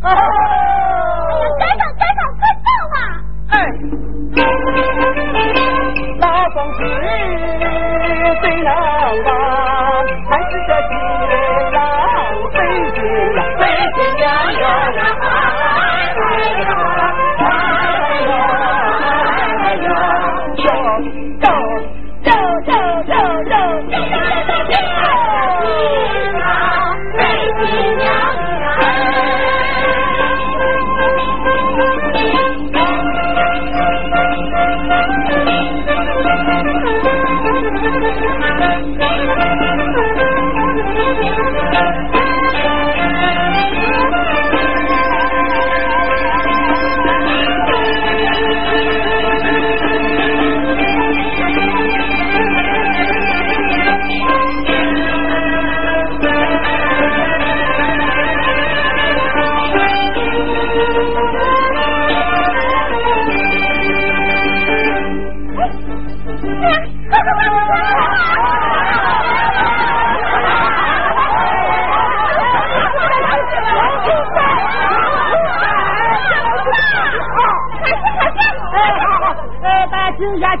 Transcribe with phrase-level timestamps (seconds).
[0.00, 0.66] 哈哈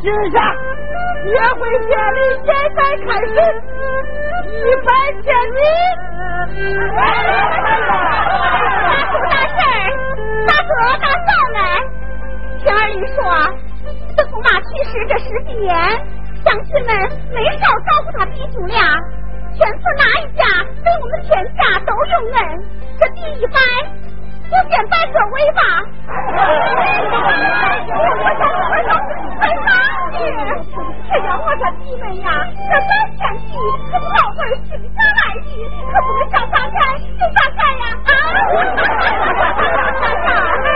[0.00, 0.36] 大家听一下，听一下，
[1.24, 3.32] 约会典礼现在开始，
[4.48, 4.88] 一百
[5.22, 5.60] 千米。
[8.86, 9.60] 大事大婶，
[10.46, 11.56] 大哥大嫂们，
[12.60, 13.18] 听二林说，
[14.16, 15.68] 自从妈去世这十几年，
[16.44, 16.88] 乡亲们
[17.34, 18.80] 没少照顾他弟兄俩，
[19.54, 20.42] 全村哪一家
[20.82, 22.38] 对我们全家都有恩。
[22.98, 23.58] 这第一拜，
[24.48, 25.60] 就先拜各位吧。
[29.40, 29.68] 哎妈
[30.10, 30.16] 的！
[31.10, 33.58] 这要我这弟妹呀，这三天起
[33.90, 34.38] 可不老辈
[34.70, 35.42] 心下来的，
[35.90, 36.78] 可不能想咋干
[37.18, 37.84] 就咋干呀！
[38.06, 38.08] 啊！
[40.62, 40.70] 哎，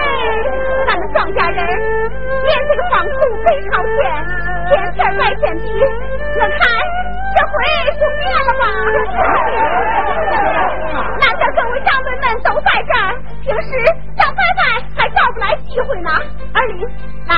[0.84, 1.58] 咱们庄稼人
[2.42, 4.02] 面对黄土背朝天，
[4.66, 6.58] 天天拜天地，我看
[7.36, 7.54] 这回
[7.94, 8.62] 就灭了吧。
[11.20, 13.70] 难得各位长辈们都在这儿，平时
[14.16, 14.60] 想拜拜
[14.96, 16.10] 还找不来机会呢。
[16.52, 16.80] 二林，
[17.28, 17.32] 来，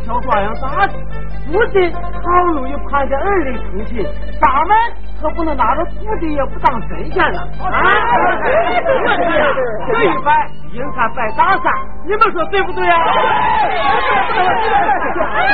[0.00, 0.92] 小抓样咋的，
[2.22, 3.52] 好容易盼着儿的
[3.86, 4.04] 亲，
[4.40, 4.76] 咱们
[5.20, 5.90] 可不能拿着父
[6.20, 7.72] 亲也不当神仙了啊！
[9.88, 11.72] 这一拜，银山拜大山，
[12.04, 12.96] 你们说对不对啊？
[15.34, 15.46] 哎，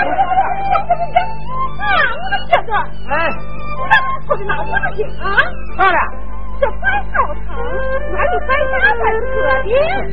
[2.17, 2.73] 我的哥哥，
[3.11, 3.13] 哎，
[4.27, 5.37] 不是拿我的去啊？
[5.77, 5.99] 漂亮。
[6.63, 7.59] 这拜高堂，
[8.15, 9.35] 哪里拜大才是可
[9.67, 9.69] 的？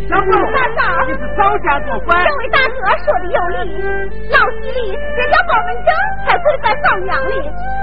[0.09, 2.25] 小狗大嫂，你是早家做官。
[2.25, 2.73] 这位大哥
[3.05, 3.77] 说的有理，
[4.31, 5.93] 老西里人家包文正
[6.25, 7.31] 才跪在嫂娘里，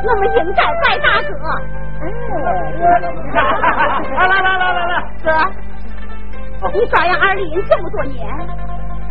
[0.03, 1.31] 我们应该拜大哥。
[4.17, 4.93] 来来来来来来，
[5.23, 5.27] 哥，
[6.75, 8.27] 你抓养二林这么多年，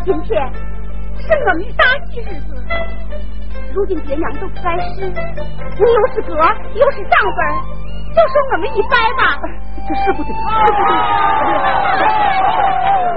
[0.03, 0.45] 今天
[1.17, 2.51] 是我们的大喜日子。
[3.73, 5.11] 如今爹娘都不在世，你
[5.93, 6.33] 又是哥
[6.73, 7.39] 又是长辈。
[8.15, 9.21] 就说我们一拜吧，
[9.87, 10.85] 这是不对，是不对。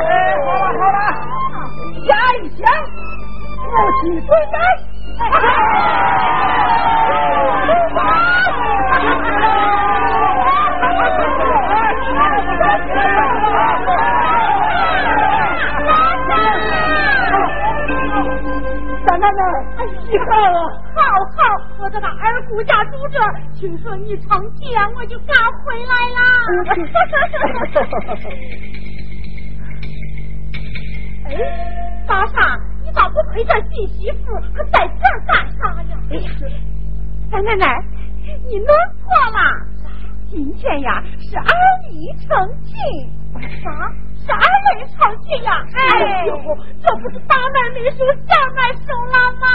[0.08, 0.10] 哎，
[0.44, 0.98] 好了好了，
[2.04, 2.10] 下
[2.42, 2.60] 一下，
[3.62, 3.70] 夫
[4.02, 4.30] 妻对
[19.16, 19.42] 奶奶，
[20.10, 20.60] 你好啊！
[20.94, 21.00] 好
[21.36, 21.38] 好，
[21.80, 23.18] 我这个二姑家住着，
[23.58, 25.34] 听说你成亲，我就赶
[25.64, 26.20] 回来啦。
[31.24, 31.30] 哎，
[32.06, 35.96] 大傻，你咋不陪着新媳妇还在这儿干啥呀？
[36.10, 36.30] 哎呀，
[37.30, 37.66] 三奶奶，
[38.46, 39.38] 你弄错了，
[40.30, 41.44] 今天呀是二
[41.90, 42.28] 姨成
[42.64, 42.74] 亲。
[43.62, 43.70] 啥
[44.28, 45.50] 啥人唱戏呀？
[45.74, 46.30] 哎呦，
[46.82, 49.48] 这不是大门没收，小门收了吗？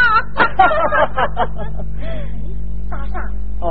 [2.90, 3.16] 大傻，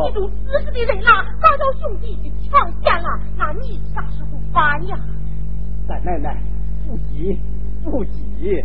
[0.06, 0.34] 你都四
[0.64, 1.10] 十的人了，
[1.40, 2.50] 打到兄弟去抢
[2.80, 4.96] 钱了，那你啥时候发呀？
[5.88, 6.40] 三奶奶，
[6.86, 7.36] 不急
[7.84, 8.62] 不急。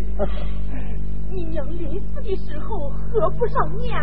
[1.30, 3.94] 你娘临死的时候合不上面，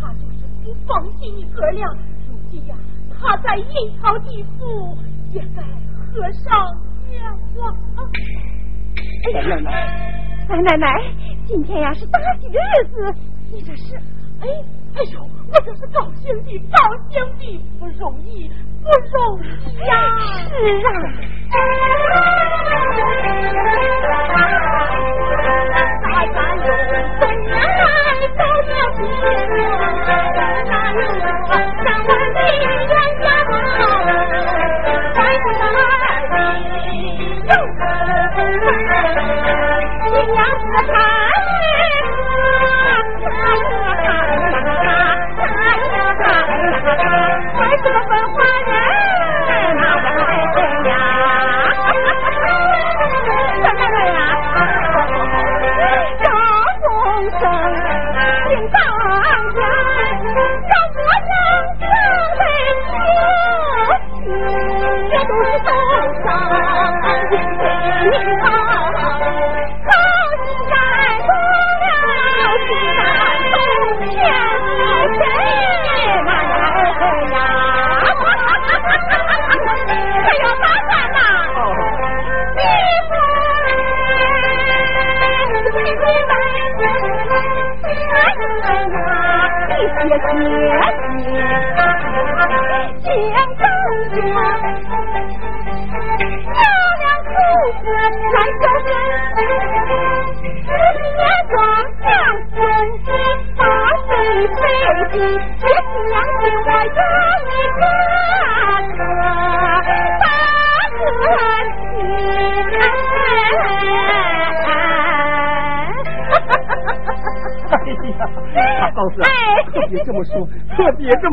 [0.00, 1.86] 他就是不放心你哥俩。
[2.28, 2.74] 如今呀，
[3.10, 3.66] 他在阴
[4.00, 4.98] 曹地府，
[5.32, 6.50] 也该喝上
[7.12, 7.22] 面
[9.62, 9.70] 了。
[10.48, 10.86] 三奶奶，奶奶，
[11.46, 13.14] 今天呀是大喜的日子，
[13.52, 13.96] 你这是？
[14.40, 14.48] 哎
[14.94, 15.20] 哎呦，
[15.52, 16.76] 我这是高兴的，高
[17.08, 17.42] 兴的，
[17.78, 18.50] 不容易，
[18.82, 19.46] 不容易
[19.86, 19.90] 呀！
[20.48, 20.50] 是
[20.84, 20.88] 啊。
[26.02, 26.68] 大山有
[27.20, 27.52] 东南
[28.36, 29.00] 高脚青，
[30.04, 30.08] 山
[30.66, 30.98] 上有
[31.46, 31.50] 山
[40.84, 41.11] 新
[90.10, 90.91] کرنے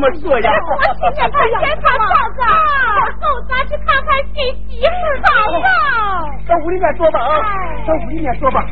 [0.00, 0.50] 么说呀！
[0.50, 2.04] 我今天去检查报
[2.40, 2.42] 告，
[3.20, 4.90] 后咱去看看新媳妇
[5.22, 5.56] 嫂子？
[6.48, 7.30] 到屋里面说吧啊！
[7.86, 8.64] 到屋里面说吧。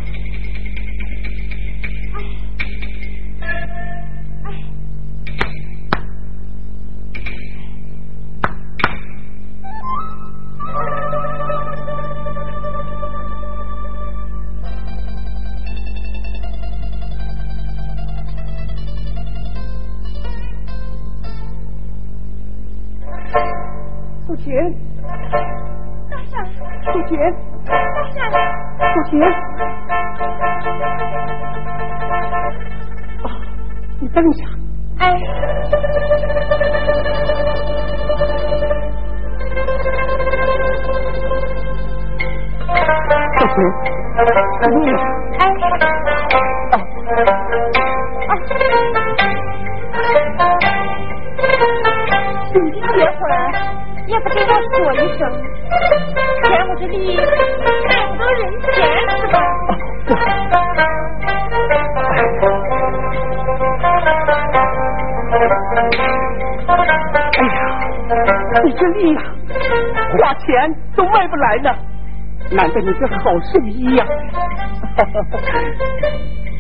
[73.29, 74.07] 好生意呀！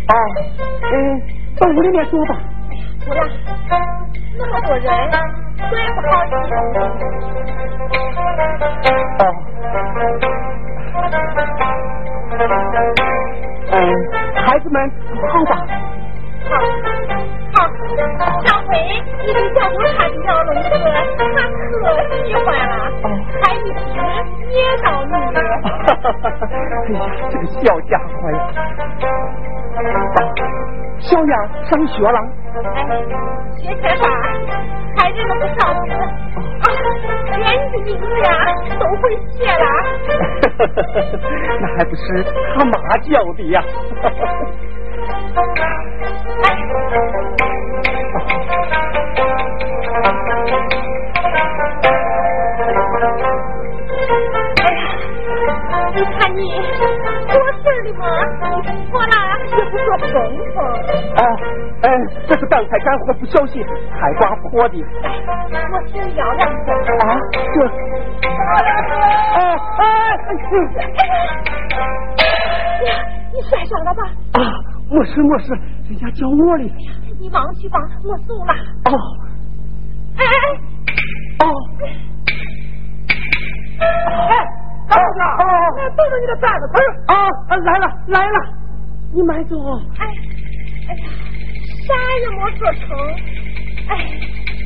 [0.08, 0.14] 啊，
[0.92, 0.94] 嗯，
[1.58, 2.38] 到屋里面坐吧。
[3.06, 3.26] 不了，
[4.36, 4.84] 那么多人，
[5.56, 6.52] 怪不好意思。
[9.18, 9.22] 哦。
[13.70, 13.74] 嗯，
[14.36, 14.76] 孩子们
[15.26, 15.52] 好吧？
[16.44, 16.52] 好，
[17.54, 17.64] 好，
[18.44, 18.68] 小回
[19.24, 21.26] 你给小狗看条龙子，他
[22.04, 22.70] 可喜欢了，
[23.42, 23.80] 还一直
[24.50, 25.08] 捏到你。
[26.88, 28.36] 哎呀，这个小家伙呀！
[30.98, 31.32] 小杨
[31.66, 32.18] 上学了？
[32.74, 32.80] 哎，
[33.58, 34.02] 学些啥？
[34.96, 36.66] 还认了不少字啊，
[37.36, 38.28] 连你的名字呀
[38.80, 39.64] 都会写了。
[41.60, 42.24] 那还不是
[42.56, 43.62] 他妈教的呀？
[55.94, 56.40] 你看你
[57.26, 58.02] 多事的嘛，
[58.62, 59.14] 你错了
[59.48, 60.06] 也不说风
[60.54, 60.56] 风。
[61.16, 61.20] 啊，
[61.82, 61.86] 哎，
[62.28, 64.74] 这是刚才干活不小心，菜瓜破的。
[64.78, 66.68] 我只要两个。
[66.72, 67.18] 啊，
[67.54, 67.56] 这。
[69.34, 69.36] 哎
[69.78, 69.80] 哎
[73.32, 74.02] 你摔伤了吧？
[74.34, 74.40] 啊，
[74.90, 75.52] 没事没事，
[75.88, 76.72] 人家叫我哩。
[77.18, 78.52] 你忙去吧，我走了。
[78.84, 78.92] 哦。
[80.16, 80.46] 哎哎哎。
[81.40, 81.46] 哦。
[83.80, 84.32] 哎，
[84.88, 85.44] 豆子，哦，
[85.96, 86.74] 豆子，你的崽子，快
[87.14, 87.16] 啊，
[87.56, 88.36] 来了来了，
[89.12, 89.56] 你慢走。
[89.98, 90.06] 哎，
[90.88, 91.04] 哎呀，
[91.86, 91.88] 啥
[92.20, 92.86] 也没做成。
[93.88, 93.92] 哎，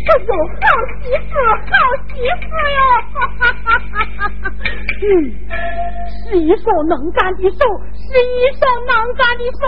[0.07, 0.62] 这有好
[1.00, 1.33] 媳妇，
[1.69, 1.73] 好
[2.09, 2.11] 媳
[2.41, 2.45] 妇
[2.76, 2.81] 哟！
[3.12, 4.50] 哈哈哈哈哈哈！
[5.02, 5.05] 嗯，
[6.11, 7.59] 是一手能干的手，
[7.95, 9.62] 是一手能干的手。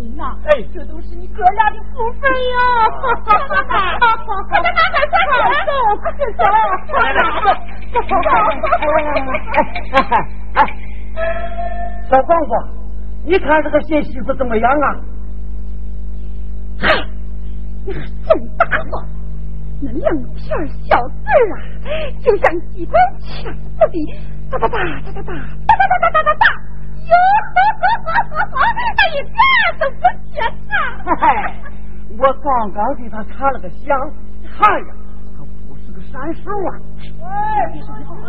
[0.00, 2.56] 哎，这都是你哥俩的福分哟！
[2.90, 4.26] 哈哈哈哈哈哈！
[4.48, 6.48] 快点拿点快点走，快点走，来
[7.12, 8.08] 来来，走。
[10.54, 10.58] 哎哎，
[12.08, 12.52] 小黄瓜，
[13.26, 14.86] 你看这个新媳妇怎么样啊？
[16.80, 16.88] 嗨，
[17.84, 19.06] 你还真大方，
[19.82, 20.04] 那两
[20.34, 20.40] 片
[20.88, 21.12] 小字
[21.52, 21.54] 啊，
[22.24, 23.92] 就像机关枪似的，
[24.50, 24.78] 哒哒哒哒
[25.12, 25.30] 哒哒
[25.66, 26.46] 哒哒哒哒哒哒，
[27.08, 27.12] 哟，
[28.60, 29.20] 哎呀，
[29.78, 30.02] 这都不
[30.32, 30.70] 缺啥。
[31.20, 31.22] 嗨，
[32.18, 33.86] 我刚刚给他看了个相，
[34.58, 34.90] 看呀，
[35.36, 36.70] 可不是个善兽啊。
[37.22, 37.28] 哎，
[37.72, 38.28] 你说你哎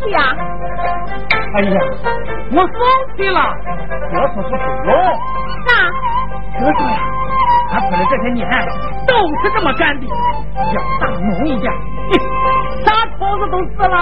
[0.00, 0.18] 去呀
[1.54, 1.80] 哎呀
[2.52, 2.78] 我送
[3.30, 3.40] 了。
[4.12, 4.54] 我子是什
[5.66, 5.70] 那
[6.58, 6.80] 这子
[8.16, 8.48] 这些年
[9.06, 11.70] 都是这么干的，要大弄一点，
[12.82, 13.96] 啥虫子都死了。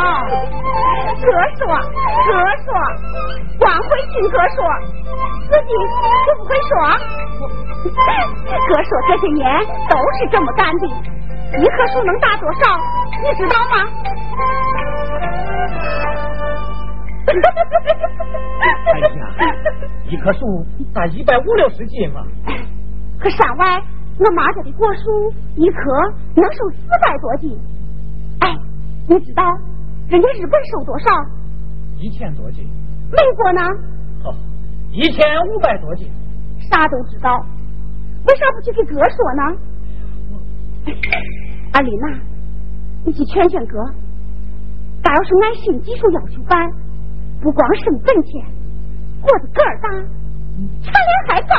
[1.20, 1.26] 哥
[1.58, 2.30] 说，哥
[2.62, 2.70] 说，
[3.58, 4.56] 光会听哥说，
[5.48, 5.70] 自己
[6.24, 6.70] 就不会说。
[8.68, 9.42] 哥说这些年
[9.90, 10.86] 都是这么干的，
[11.58, 12.78] 一棵树能大多少？
[13.20, 13.74] 你知道吗？
[18.92, 19.22] 哎呀，
[20.04, 20.38] 一棵树
[20.94, 22.20] 打一百五六十斤嘛。
[23.20, 23.80] 可山外
[24.18, 25.80] 我妈家的果树一棵
[26.36, 27.58] 能收四百多斤。
[28.40, 28.56] 哎，
[29.08, 29.42] 你知道
[30.08, 31.06] 人家日本收多少？
[31.98, 32.64] 一千多斤。
[33.10, 33.60] 美国呢？
[34.24, 34.34] 哦，
[34.92, 36.08] 一千五百多斤。
[36.70, 37.30] 啥都知道，
[38.26, 39.42] 为啥不去给哥说呢？
[41.72, 42.20] 阿丽娜，
[43.04, 43.78] 你去劝劝哥，
[45.02, 46.70] 他要是按新技术要求办。
[47.40, 48.46] 不光省本钱，
[49.20, 51.54] 过得个儿大，产量还高。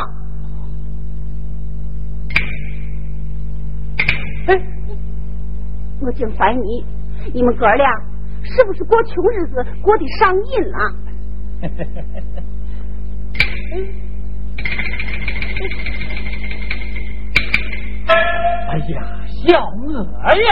[4.47, 4.53] 哎，
[6.01, 6.85] 我竟怀疑
[7.33, 7.89] 你们哥俩
[8.43, 10.77] 是不是过穷日子过得上瘾了。
[18.67, 19.01] 哎呀，
[19.47, 19.65] 小娥
[20.35, 20.51] 呀！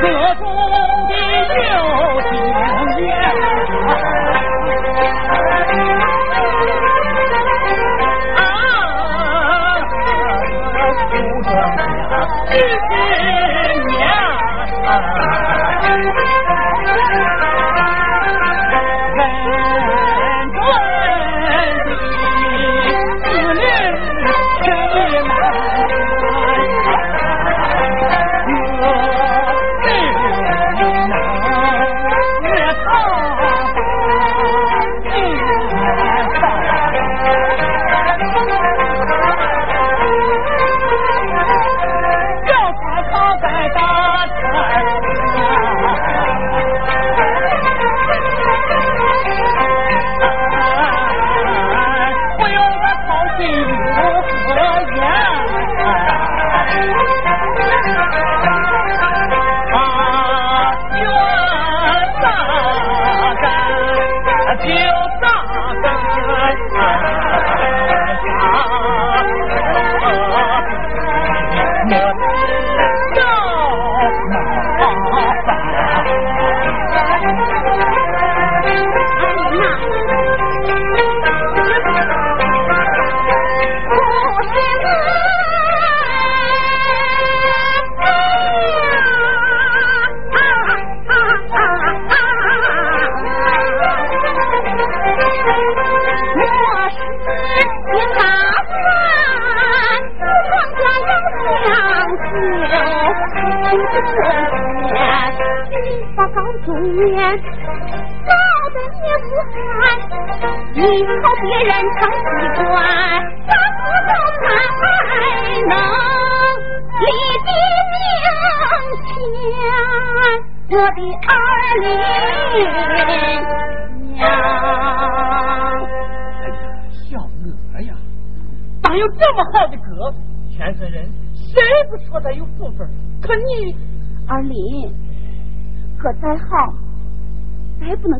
[0.00, 0.04] 得
[0.36, 1.13] 中。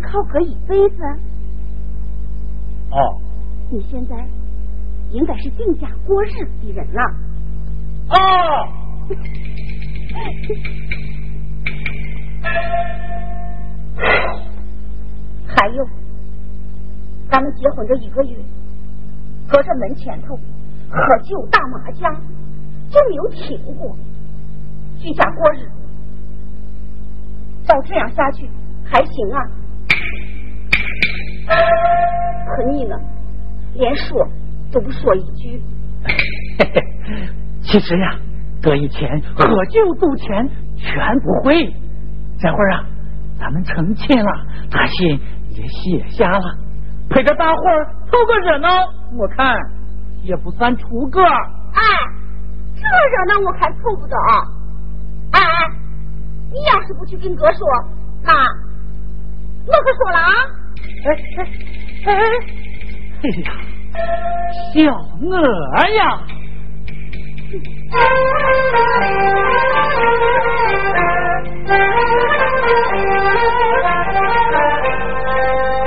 [0.00, 1.02] 靠哥一辈子。
[2.90, 2.98] 哦，
[3.70, 4.14] 你现在
[5.10, 7.02] 应该是定家过日子的人了。
[8.10, 8.16] 哦。
[15.46, 15.84] 还有，
[17.30, 18.36] 咱们结婚这一个月，
[19.48, 20.36] 搁这门前头
[20.90, 22.14] 喝酒打麻将，
[22.90, 23.96] 就没有停过。
[24.98, 25.83] 居家过日子，
[27.66, 28.48] 照这样下去
[28.84, 29.38] 还行啊？
[32.56, 32.96] 可你呢，
[33.74, 34.26] 连说
[34.72, 35.62] 都不说一句。
[37.62, 38.18] 其实呀，
[38.62, 41.74] 这以前喝酒赌钱全不会。
[42.38, 42.84] 这会儿啊，
[43.38, 45.18] 咱们成亲了，他信
[45.50, 46.44] 也写下了，
[47.08, 48.68] 陪着大伙儿凑个热闹，
[49.18, 49.56] 我看
[50.22, 51.22] 也不算出格。
[51.22, 51.82] 哎，
[52.74, 54.16] 这热闹我看凑不着。
[56.54, 57.66] 哎，你要是不去跟哥说，
[58.22, 58.32] 那
[59.66, 60.30] 我可说了啊。
[61.04, 61.06] 哎
[61.38, 61.40] 哎
[62.06, 62.08] 哎！
[63.22, 63.46] 哎呀，
[64.72, 64.74] 小
[65.26, 65.30] 娥
[65.96, 65.98] 呀，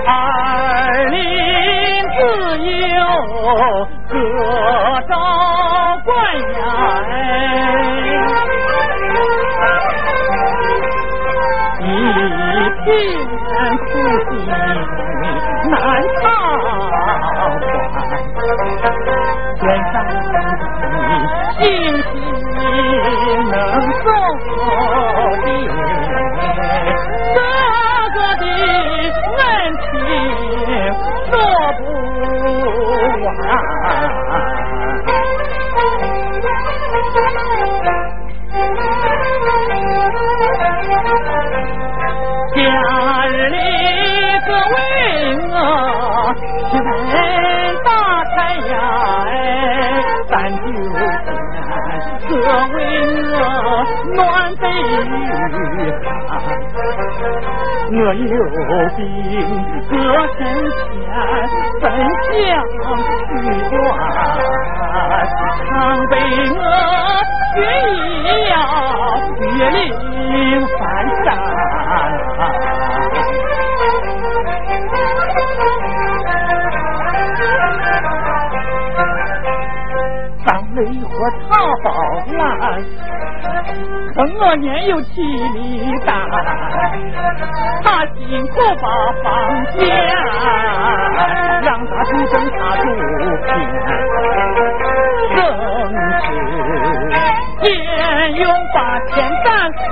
[0.06, 1.18] 二林
[2.14, 2.18] 自
[2.96, 3.02] 有
[12.88, 13.86] 一片苦
[14.30, 14.32] 心。
[15.70, 15.74] 难
[16.22, 16.24] 逃
[18.40, 18.80] 关，
[19.60, 20.12] 天上的
[21.60, 21.62] 星
[22.04, 22.56] 星
[23.52, 23.56] 能
[23.92, 24.06] 受
[25.44, 25.46] 定，
[50.48, 50.82] 就见
[52.30, 52.32] 各
[52.74, 52.78] 为
[53.34, 53.36] 我
[54.16, 54.18] 暖
[54.56, 55.12] 被雨
[56.28, 56.30] 寒。
[57.90, 58.26] 我有
[58.96, 59.00] 病
[59.90, 59.92] 搁
[60.38, 60.40] 身
[60.78, 60.86] 前
[61.82, 61.84] 分
[62.32, 62.36] 享
[63.28, 63.36] 许
[63.72, 63.76] 愿，
[65.68, 65.70] 常
[66.08, 66.14] 被
[66.50, 66.60] 我
[67.56, 67.58] 决
[67.90, 67.92] 意
[68.50, 68.54] 要
[69.58, 69.76] 月领
[70.78, 70.80] 翻
[71.26, 71.28] 山。
[81.20, 81.48] 我套
[81.84, 81.90] 宝
[82.32, 82.78] 了
[84.14, 85.22] 可我年又替
[85.54, 86.28] 你打
[87.84, 88.88] 他辛苦把
[89.24, 89.88] 房间
[91.64, 92.50] 让他出生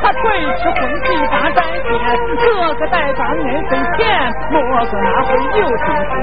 [0.05, 0.21] 他推
[0.57, 1.89] 迟婚期把再见，
[2.37, 4.05] 哥哥带把恩分钱，
[4.51, 5.27] 莫说那会
[5.59, 6.13] 有心钱，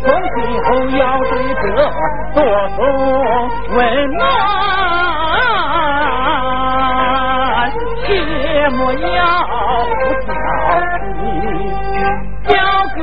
[0.00, 1.62] 从今后要对哥
[2.34, 2.40] 多
[2.74, 2.78] 送
[3.76, 3.78] 温
[4.14, 4.20] 暖。
[8.06, 8.08] 切
[8.70, 8.98] 莫要
[10.24, 10.32] 挑
[11.20, 11.22] 剔，
[12.48, 12.50] 表
[12.96, 12.98] 哥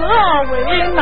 [0.51, 0.53] 为
[0.95, 0.99] 难。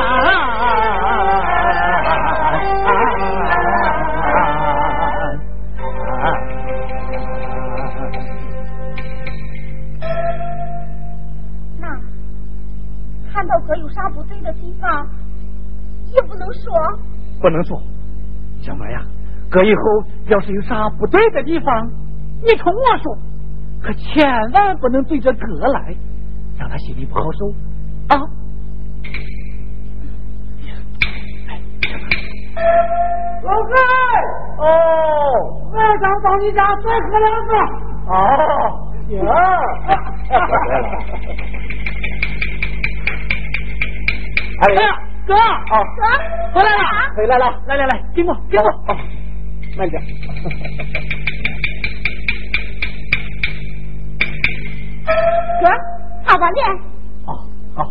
[13.67, 15.05] 哥有啥不对的地方，
[16.15, 16.73] 也不能说。
[17.41, 17.77] 不能说，
[18.61, 19.01] 小梅呀，
[19.49, 19.81] 哥以后
[20.27, 21.91] 要是有啥不对的地方，
[22.41, 23.17] 你冲我说。
[23.79, 25.95] 可千万不能对着哥来，
[26.57, 27.47] 让他心里不好受
[28.07, 28.17] 啊！
[33.43, 33.73] 老哥，
[34.63, 34.65] 哦，
[35.71, 37.53] 我想到你家再喝两个。
[38.07, 38.15] 哦，
[39.07, 39.21] 行。
[44.59, 44.81] 哎呀，
[45.27, 45.39] 哥，哥，
[46.51, 46.83] 回来了，
[47.15, 48.69] 回来了，来来来，跟我，跟我，
[49.77, 50.01] 慢点。
[55.61, 55.67] 哥，
[56.25, 56.65] 擦把脸。
[57.23, 57.33] 好，
[57.75, 57.83] 好。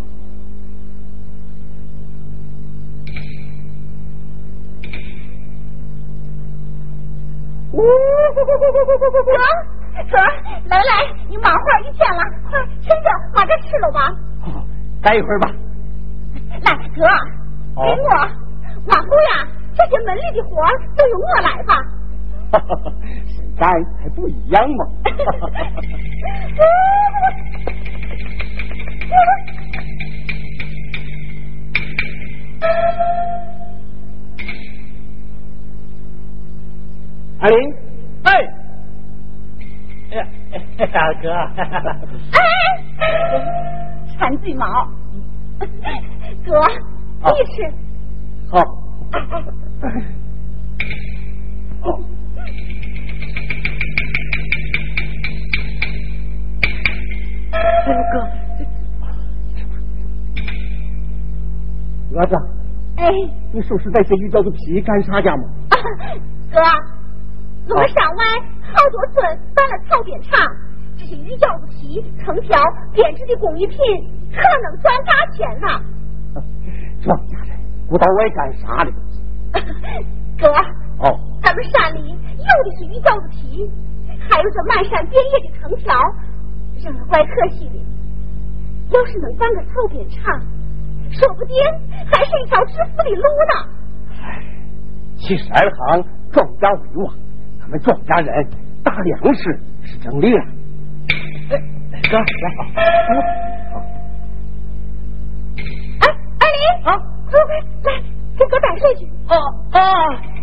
[7.73, 7.81] 呜，
[8.35, 8.45] 哥，
[10.11, 10.19] 哥，
[10.69, 10.83] 来来，
[11.29, 14.01] 你忙活一天了，快趁着把这吃了吧。
[14.41, 14.67] 好，
[15.01, 15.49] 待一会儿吧。
[16.63, 17.01] 来，哥，
[17.75, 18.09] 给我，
[18.87, 19.31] 往后呀，
[19.77, 20.51] 这些门里的活
[20.97, 21.75] 都由我来吧。
[22.53, 22.69] 哈哈，
[23.27, 23.69] 谁干
[24.01, 24.87] 还不一样吗？
[37.39, 37.59] 阿林，
[38.25, 38.33] 哎，
[40.11, 40.27] 哎呀，
[40.93, 42.41] 大哥，哎，
[44.19, 44.65] 馋嘴毛，
[46.47, 46.53] 哥，
[47.33, 47.57] 你吃。
[48.49, 48.63] 好。
[57.51, 58.15] 哎呦哥，
[62.17, 62.37] 儿子，
[62.97, 63.11] 哎，
[63.53, 65.43] 你收拾那些鱼饺子皮干啥家嘛？
[66.53, 66.61] 哥，
[67.69, 68.25] 我们上湾
[68.63, 69.17] 好多村
[69.53, 70.39] 办了草编厂，
[70.97, 73.77] 这些鱼饺子皮、藤条编织的工艺品，
[74.31, 75.67] 可能赚大钱呢。
[77.07, 77.55] 庄稼人
[77.89, 78.91] 不知道我干啥的。
[80.37, 80.51] 哥，
[80.99, 83.71] 哦，咱们山里有的是鱼饺子皮，
[84.29, 85.95] 还有这漫山遍野的藤条。
[86.83, 87.77] 让人怪可惜的。
[88.91, 90.39] 要是能办个草编厂，
[91.11, 91.57] 说不定
[92.13, 93.55] 还是一条致富的路呢。
[94.21, 94.43] 唉，
[95.17, 97.17] 七十二行，庄稼为王，
[97.59, 98.47] 咱们庄稼人
[98.85, 100.45] 打粮食是正理啊。
[101.51, 101.59] 哎，
[102.11, 102.25] 哥，来，
[103.73, 103.81] 好。
[106.47, 106.89] 哎，二林，啊，
[107.31, 107.51] 快快
[107.91, 107.99] 来，
[108.39, 109.07] 给哥打水去。
[109.29, 109.35] 哦
[109.73, 109.79] 哦，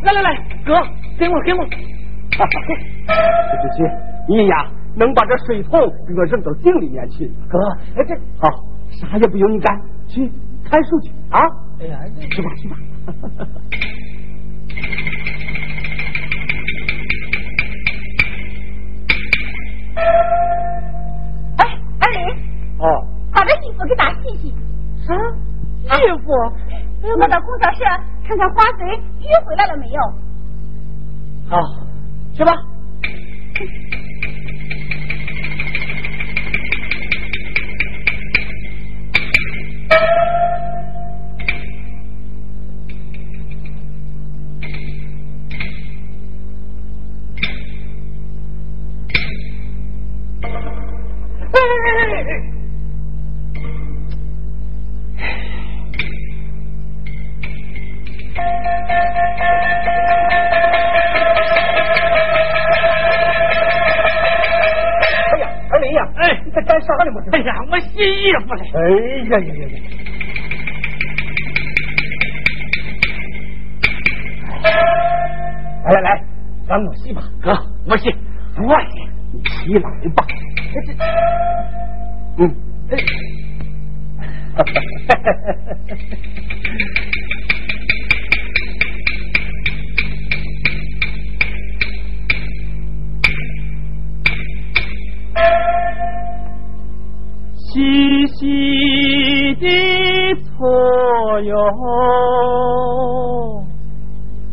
[0.04, 0.36] 来来来，
[0.66, 0.76] 哥，
[1.18, 1.64] 给我给我。
[1.64, 2.46] 哈哈，
[3.50, 3.84] 去去去，
[4.28, 4.56] 你呀。
[4.96, 5.72] 能把这水桶
[6.08, 7.58] 给我扔到井里面去，哥，
[7.98, 8.48] 哎这好，
[8.92, 9.76] 啥也不用你干，
[10.08, 10.32] 去
[10.64, 11.42] 看书去啊！
[11.80, 11.98] 哎呀，
[12.30, 12.78] 去吧去吧。
[21.58, 21.66] 哎，
[22.00, 22.20] 二林，
[22.78, 22.86] 哦，
[23.34, 24.54] 把这衣服给咱洗洗。
[26.04, 26.28] 啥衣服？
[27.20, 27.84] 我到工作室
[28.28, 28.86] 看看花贼
[29.20, 30.02] 鱼回来了没有。
[31.50, 31.58] 好，
[32.34, 32.52] 去吧。
[39.90, 39.98] 哎
[67.32, 68.62] 哎呀，我洗衣服嘞。
[68.74, 68.80] 哎
[69.30, 69.76] 呀呀呀呀！
[75.86, 76.08] 来来来，
[76.68, 77.52] 咱我洗吧，哥，
[77.86, 78.10] 我洗，
[78.58, 78.88] 我洗，
[79.34, 80.26] 你起来吧。
[82.38, 82.56] 嗯，
[82.90, 82.98] 哎，
[84.56, 84.66] 哈哈
[85.08, 85.94] 哈哈哈
[101.44, 101.56] 哟，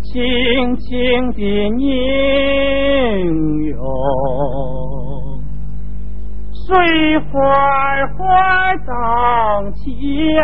[0.02, 0.88] 轻轻
[1.32, 1.40] 的
[1.76, 1.84] 拧
[3.68, 3.78] 哟，
[6.52, 7.30] 水花
[8.16, 8.18] 花
[8.86, 8.88] 荡
[9.74, 9.80] 起
[10.38, 10.42] 哎，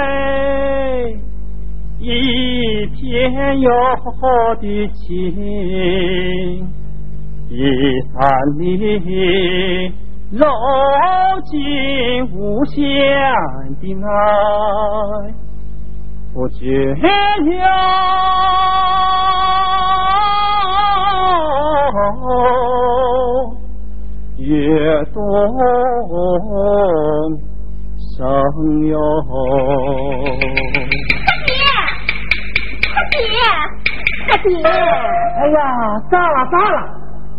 [1.99, 3.71] 一片哟
[4.61, 5.05] 的情，
[7.49, 7.55] 一
[8.13, 8.15] 山
[8.59, 9.93] 里。
[10.33, 10.45] 揉
[11.45, 11.55] 进
[12.35, 12.83] 无限
[13.81, 14.11] 的爱，
[16.37, 17.01] 不觉了
[24.37, 25.23] 越动
[27.97, 28.29] 生
[28.87, 28.93] 哟。
[31.25, 31.49] 他爹，
[32.93, 33.19] 他爹，
[34.29, 34.53] 他爹！
[34.69, 35.59] 哎呀，
[36.11, 36.79] 咋了咋了？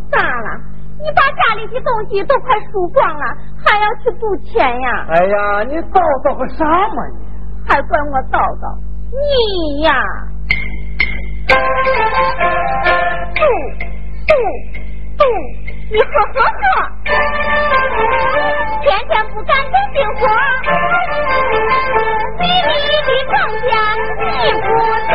[0.09, 0.49] 咋了？
[0.97, 3.25] 你把家里的东西都快输光了，
[3.63, 5.05] 还要去赌钱呀？
[5.09, 7.27] 哎呀，你叨叨个啥嘛你？
[7.69, 8.86] 还怪我叨叨？
[9.09, 9.89] 你呀，
[13.35, 13.41] 嘟
[14.27, 14.33] 嘟
[15.17, 15.23] 嘟，
[15.91, 16.59] 你呵呵呵，
[18.81, 20.27] 天天不干正经活，
[22.37, 22.71] 地里
[23.07, 23.65] 的庄稼
[24.19, 24.23] 你
[24.61, 24.67] 不
[25.07, 25.09] 收，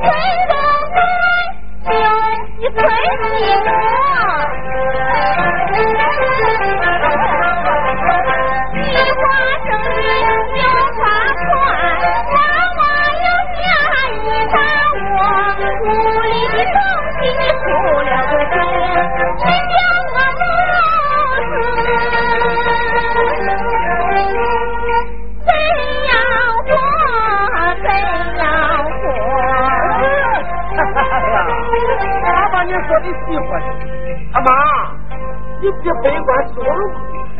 [0.00, 0.04] 吹
[0.48, 0.52] 东
[0.94, 0.96] 吹
[1.84, 1.92] 就，
[2.58, 2.76] 你吹
[3.20, 3.32] 西
[3.64, 3.68] 东。
[33.00, 33.14] 寸心。
[33.26, 33.62] 喜欢
[34.32, 34.50] 阿妈，
[35.60, 36.80] 你别悲观说了。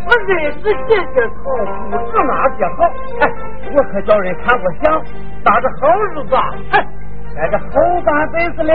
[0.06, 1.44] 我认识姐姐好，
[1.90, 2.78] 不知哪些好。
[3.20, 3.22] 哎，
[3.74, 5.02] 我可叫人看过相，
[5.42, 6.34] 打着好日子，
[6.72, 6.86] 哎，
[7.40, 7.64] 挨着好
[8.04, 8.74] 半辈子了。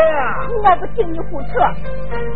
[0.63, 1.48] 我不听你胡扯。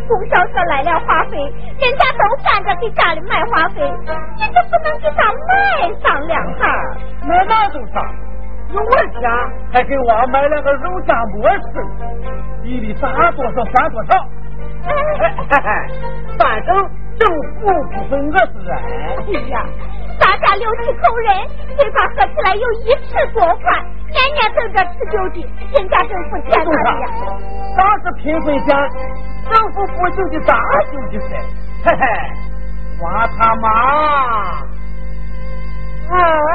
[0.08, 1.38] 供销社来了话费，
[1.80, 3.82] 人家都赶着给家里买话费，
[4.38, 7.28] 你就不能给他买上两行？
[7.28, 8.02] 买哪种啥？
[8.74, 9.30] 有我钱，
[9.72, 11.64] 还给我买了个肉夹馍吃，
[12.64, 14.26] 地里打多少算多少。
[16.40, 16.76] 反正
[17.20, 18.74] 政府不分我是人。
[18.76, 19.64] 哎呀，
[20.20, 21.30] 咱家六七口人，
[21.78, 23.64] 嘴巴合起来有一尺多宽，
[24.10, 25.38] 年年等着吃酒的，
[25.74, 27.06] 人家政府钱哪里呀？
[27.78, 28.68] 啥是贫困县？
[29.52, 30.58] 政府不就的大
[30.92, 31.30] 就的事，
[31.86, 32.04] 嘿嘿，
[33.00, 33.04] 我
[33.38, 33.68] 他妈！
[36.10, 36.54] 哎。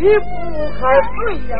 [0.00, 0.24] 离不
[0.80, 1.56] 开水呀，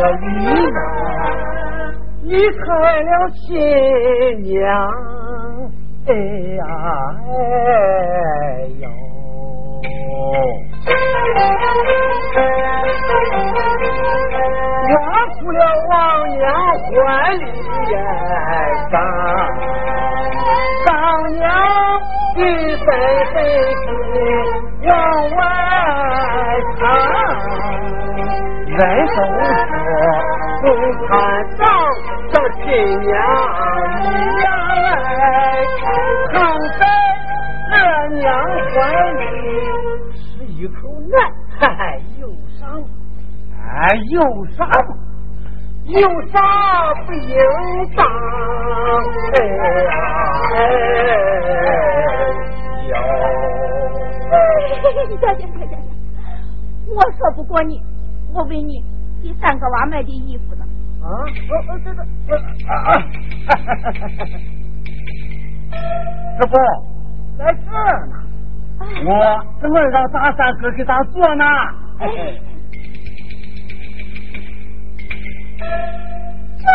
[0.00, 0.78] 个离呀？
[2.22, 2.60] 离开
[3.02, 3.48] 了亲
[4.42, 4.58] 娘，
[6.06, 6.10] 哎
[6.56, 6.62] 呀
[7.26, 7.30] 哎
[8.80, 8.82] 呦，
[14.88, 14.94] 压
[15.34, 15.60] 出了
[15.90, 15.92] 王
[16.38, 16.40] 娘
[16.78, 16.90] 怀
[17.32, 17.42] 里
[18.90, 18.92] 上，
[20.86, 20.88] 丈
[21.32, 21.42] 娘
[22.36, 22.38] 一
[22.76, 22.86] 分
[23.32, 23.34] 分
[23.80, 23.82] 心
[24.88, 24.90] 往
[25.36, 25.38] 外
[26.78, 26.80] 看，
[28.66, 29.79] 人都是
[30.60, 30.66] 共
[31.06, 31.08] 产
[31.56, 31.64] 党
[32.30, 32.62] 的亲
[33.00, 33.10] 娘
[34.44, 34.44] 哎，
[36.32, 36.34] 躺
[36.78, 36.80] 在
[37.72, 37.74] 二
[38.10, 38.20] 娘
[38.74, 38.76] 怀
[39.12, 39.22] 里
[40.12, 41.14] 吃一口奶，
[41.58, 41.64] 嗨，
[42.20, 42.22] 有
[42.58, 42.60] 啥？
[43.56, 44.20] 哎，有
[44.56, 44.58] 啥？
[45.86, 46.38] 有啥
[47.06, 47.34] 不应
[47.96, 48.06] 当？
[49.34, 49.36] 哎
[49.84, 49.92] 呀，
[50.52, 50.56] 哎
[52.86, 52.92] 呦！
[54.82, 55.72] 行行行行，
[56.94, 57.80] 我说不过你，
[58.34, 58.84] 我问你。
[59.22, 60.19] 给三个娃买的？
[61.50, 61.98] 啊，哦哦，这个，
[62.68, 62.90] 啊啊！
[66.36, 66.52] 师傅
[67.38, 68.14] 在这儿呢，
[69.06, 69.10] 我
[69.60, 71.44] 正让大三哥给他做呢。
[76.62, 76.66] 这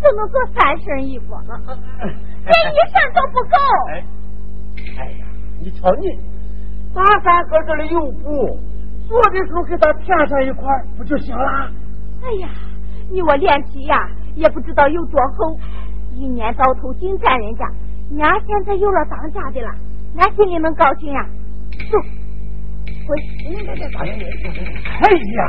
[0.00, 1.34] 就能做三身衣服，
[2.44, 3.56] 连一身都不够。
[4.98, 5.26] 哎呀，
[5.60, 6.02] 你瞧你，
[6.94, 8.58] 大三哥这里有布。
[9.08, 11.70] 做的时候给他添上一块不就行了？
[12.22, 12.48] 哎呀，
[13.10, 15.58] 你我脸皮呀也不知道有多厚，
[16.14, 17.66] 一年到头净占人家，
[18.10, 19.70] 娘现在有了当家的了，
[20.18, 21.26] 俺心里能高兴呀。
[21.90, 21.98] 走，
[23.06, 23.08] 回。
[25.00, 25.40] 哎呀，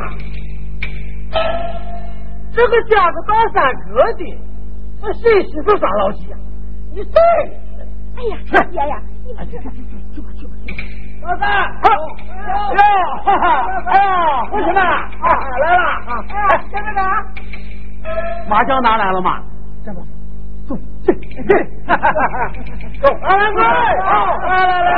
[2.52, 4.24] 这个嫁个大三哥的，
[5.02, 6.38] 那谁媳妇耍老几呀？
[6.92, 7.22] 你对。
[8.16, 8.38] 哎呀，
[8.72, 9.72] 爷呀，你去去去
[10.14, 10.76] 去吧去吧去吧。
[11.22, 11.44] 老三，
[11.82, 11.84] 好，
[12.74, 12.82] 哟，
[13.24, 13.44] 哈哈，
[13.88, 14.10] 哎呀，
[14.50, 15.26] 同学们，啊，
[15.60, 16.34] 来了，啊，哎，
[16.72, 17.00] 先生长，
[18.50, 19.42] 麻将拿来了吗？
[19.86, 20.02] 这不，
[20.68, 21.50] 走，进，进，
[23.02, 24.92] 走，二哥，来来来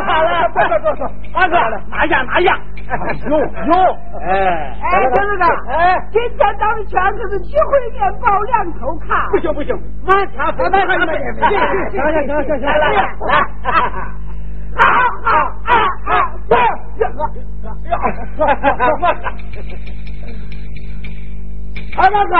[0.00, 1.00] 来来，坐坐坐坐，
[1.34, 1.52] 二哥，
[1.88, 2.58] 拿下拿下，
[3.28, 3.42] 有有，
[4.22, 4.30] 哎，
[4.80, 5.74] 哎，先生长，哎，
[6.12, 11.50] 今天咱们全可是聚会面包两头看，不行不行，满天飞，满天飞，行
[11.90, 13.02] 行行行行行，来来来。
[14.76, 14.84] 啊
[15.24, 15.30] 啊
[15.64, 15.72] 啊
[16.04, 16.12] 啊！
[16.50, 16.52] 这
[16.98, 17.18] 这个，
[21.98, 22.34] 二大哥，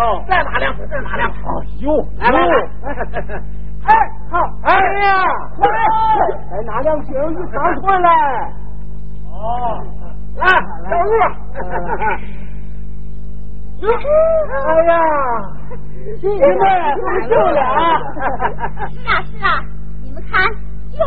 [0.00, 2.54] 哦，再拿两再拿两哦，有，来来来，
[3.84, 3.90] 哎，
[4.30, 4.70] 好，哎
[5.02, 5.24] 呀，
[5.56, 5.66] 快，
[6.50, 8.08] 再拿两瓶，你上出来。
[9.26, 9.34] 哦，
[10.36, 10.46] 来，
[10.88, 11.12] 小路。
[13.82, 13.84] 哎
[14.84, 14.92] 呀，
[16.20, 16.60] 新年快
[17.26, 17.66] 乐啊！
[18.90, 19.46] 是啊是啊，
[20.02, 20.40] 你们看，
[20.92, 20.98] 就。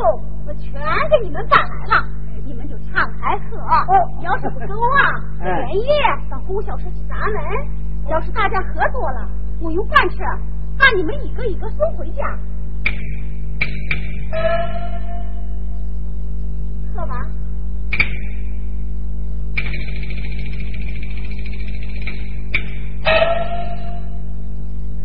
[0.46, 0.74] 我全
[1.10, 2.04] 给你们赶来了，
[2.44, 3.58] 你们就敞开喝。
[3.62, 5.02] 哦要是不走啊，
[5.40, 5.88] 连夜
[6.30, 7.38] 到供销社去砸门。
[8.10, 10.18] 要是大家喝多了，我用饭吃
[10.78, 12.38] 把你们一个一个送回家。
[16.94, 17.16] 喝吧。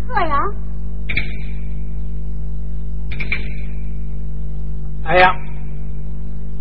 [0.06, 0.36] 喝呀。
[5.04, 5.32] 哎呀，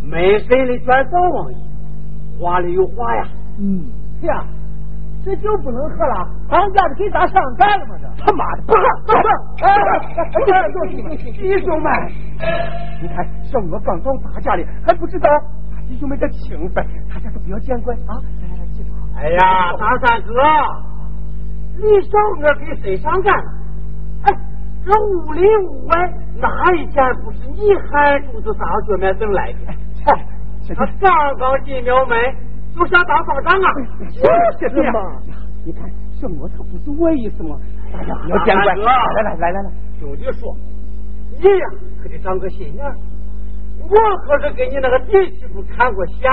[0.04, 1.58] 没谁的全早王爷，
[2.40, 3.28] 话里有话呀。
[3.60, 3.90] 嗯，
[4.22, 4.46] 呀，
[5.26, 7.96] 这酒不能喝了，当家的给咱上干了吗？
[8.00, 9.28] 这他妈的，不喝，不喝！
[9.66, 9.68] 哎，
[11.34, 11.92] 弟兄们，
[13.02, 15.30] 你看小娥刚到大家里，还不知道
[15.88, 18.16] 弟兄们的情分，大家都不要见怪啊！
[18.42, 18.90] 来来来，记住。
[19.18, 20.34] 哎呀，大三哥，
[21.76, 23.52] 你小我给谁上干了？
[24.24, 24.34] 哎，
[24.86, 26.14] 这屋里屋外。
[26.40, 29.74] 哪一件不是你喊主子上学面等来的？
[30.76, 32.16] 他刚刚进庙门
[32.78, 33.68] 就想当方丈啊！
[34.60, 35.22] 是什么？
[35.66, 35.84] 你看，
[36.22, 37.58] 这模特不是我意思吗？
[37.92, 38.76] 大家不要见怪。
[38.76, 40.56] 来来来来来，兄弟说，
[41.32, 41.66] 你呀
[42.02, 42.86] 可得长个心眼。
[43.80, 46.32] 我可是给你那个弟媳妇看过相，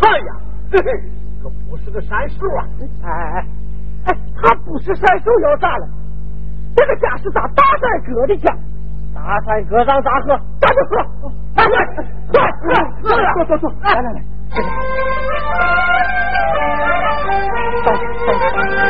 [0.00, 0.24] 他呀，
[0.72, 0.90] 嘿嘿，
[1.42, 2.66] 可不是个山手啊！
[3.04, 3.46] 哎哎
[4.06, 5.88] 哎，他不是山手要咋了？
[6.76, 8.52] 这个家是咱大帅哥的家。
[9.14, 10.36] 大山哥让咋喝？
[10.60, 11.86] 咱就喝，来来，
[12.32, 12.66] 喝喝
[13.02, 14.22] 喝，坐坐坐，来来来，
[17.84, 17.92] 走
[18.26, 18.85] 三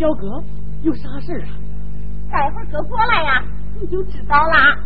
[0.00, 0.42] 今天教哥
[0.80, 1.52] 有啥事啊？
[2.32, 3.44] 待会儿哥过来呀，
[3.78, 4.78] 你就知道啦。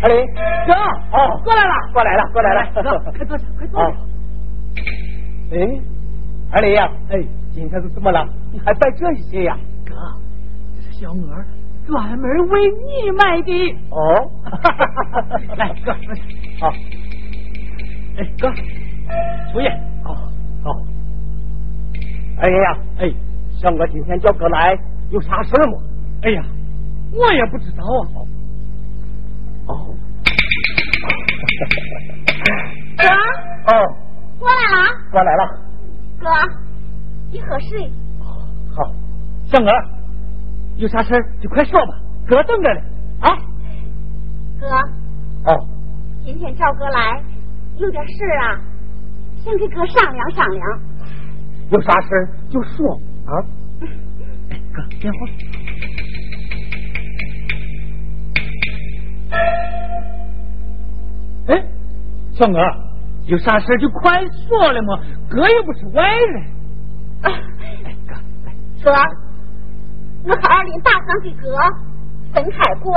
[0.00, 0.26] 阿林
[0.66, 0.72] 哥，
[1.12, 2.72] 哦，过来了，过来了，过来了，
[3.12, 3.96] 快坐下，快坐下。
[5.52, 5.58] 哎，
[6.52, 7.20] 阿林呀，哎，
[7.52, 8.26] 今天是怎么了？
[8.50, 9.54] 你还带这些呀？
[9.84, 9.94] 哥，
[10.74, 11.44] 这是小娥
[11.86, 13.52] 专门为你买的。
[13.90, 14.30] 哦，
[15.58, 16.22] 来，哥，坐下。
[16.60, 16.72] 好，
[18.18, 18.50] 哎，哥，
[19.52, 19.68] 出去。
[20.02, 20.12] 好，
[20.64, 20.70] 好。
[22.40, 23.14] 二林呀，哎，
[23.60, 24.76] 小娥今天叫哥来，
[25.10, 25.78] 有啥事吗？
[26.22, 26.42] 哎呀，
[27.12, 28.26] 我也不知道啊。
[29.66, 29.94] 哦，
[32.96, 33.06] 哥，
[33.72, 33.78] 哦，
[34.40, 34.88] 过来了。
[35.12, 35.42] 过来了。
[36.18, 36.26] 哥，
[37.30, 37.88] 你喝水。
[38.74, 38.92] 好，
[39.46, 39.70] 小娥，
[40.76, 42.80] 有啥事就快说吧，哥等着呢。
[43.20, 43.28] 啊，
[44.58, 44.66] 哥，
[45.52, 45.68] 哦，
[46.24, 47.22] 今天叫哥来，
[47.78, 48.60] 有点事啊，
[49.44, 50.80] 想跟哥商量商量。
[51.70, 52.08] 有啥事
[52.50, 53.32] 就说啊。
[54.50, 55.18] 哎，哥，电话。
[61.46, 61.64] 哎，
[62.32, 62.58] 小娥，
[63.26, 64.98] 有啥事就快说了嘛，
[65.28, 66.42] 哥又不是外人。
[67.22, 68.14] 啊，哎，哥，
[68.44, 68.52] 来，
[68.82, 68.90] 哥，
[70.24, 71.56] 我和二林打算给哥
[72.32, 72.92] 分开过。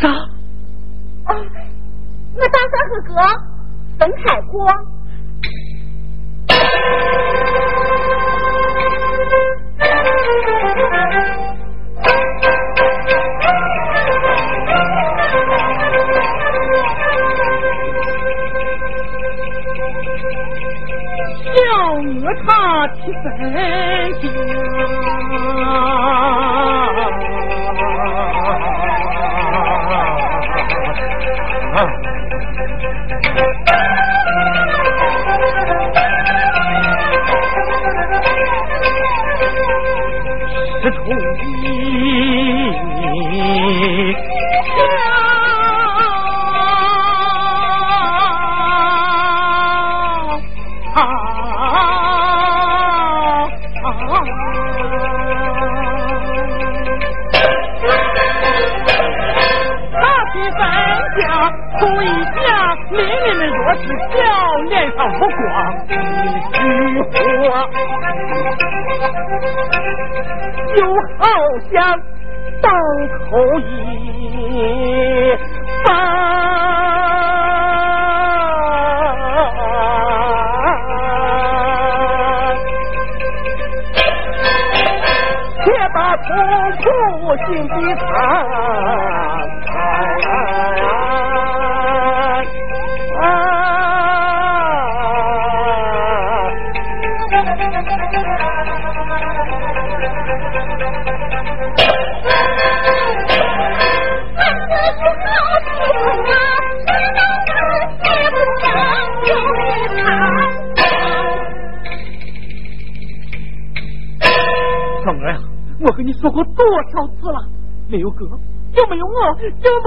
[0.00, 0.08] 啥？
[1.24, 1.34] 啊，
[2.34, 3.14] 我打算和哥
[3.98, 4.52] 分开过。
[21.44, 21.50] 小
[22.20, 22.48] 娥她
[22.88, 23.30] 起分
[24.20, 24.22] 心
[40.82, 41.51] 是出
[71.52, 71.58] 好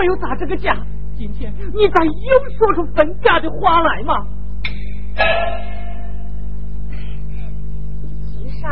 [0.06, 0.72] 没有打这个架。
[1.18, 2.12] 今天你咋又
[2.60, 4.14] 说出分家的话来嘛？
[8.28, 8.70] 急啥？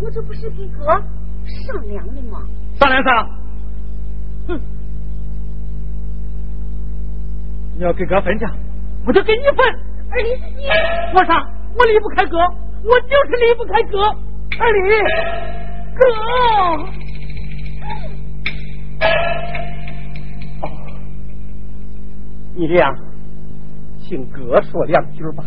[0.00, 2.42] 我这不是给哥商量的吗？
[2.80, 3.24] 商量啥？
[4.48, 4.60] 哼！
[7.76, 8.50] 你要给哥分家，
[9.06, 9.58] 我就给你分。
[10.10, 10.66] 二林是你，
[11.14, 11.48] 我啥？
[11.78, 12.36] 我离不开哥，
[12.82, 14.02] 我就是离不开哥。
[14.58, 14.80] 二李，
[15.94, 16.04] 哥，
[22.54, 22.94] 你这样，
[23.98, 25.44] 请哥说两句吧。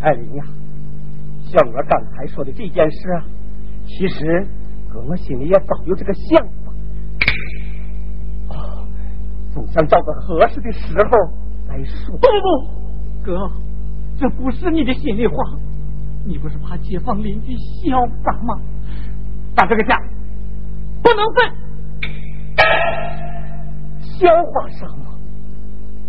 [0.00, 0.44] 艾琳呀，
[1.44, 3.24] 像我刚才说的这件事啊，
[3.86, 4.46] 其实
[4.88, 6.72] 哥我心里也早有这个想法，
[9.52, 11.10] 总想找个合适的时候
[11.68, 12.16] 来说。
[12.16, 13.50] 不不，哥，
[14.18, 15.34] 这不是你的心里话，
[16.24, 18.60] 你不是怕街坊邻居笑话吗？
[19.54, 19.98] 打这个架
[21.02, 21.50] 不能分，
[24.00, 25.07] 笑话什么？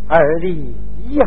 [0.10, 0.76] 二弟
[1.12, 1.24] 呀。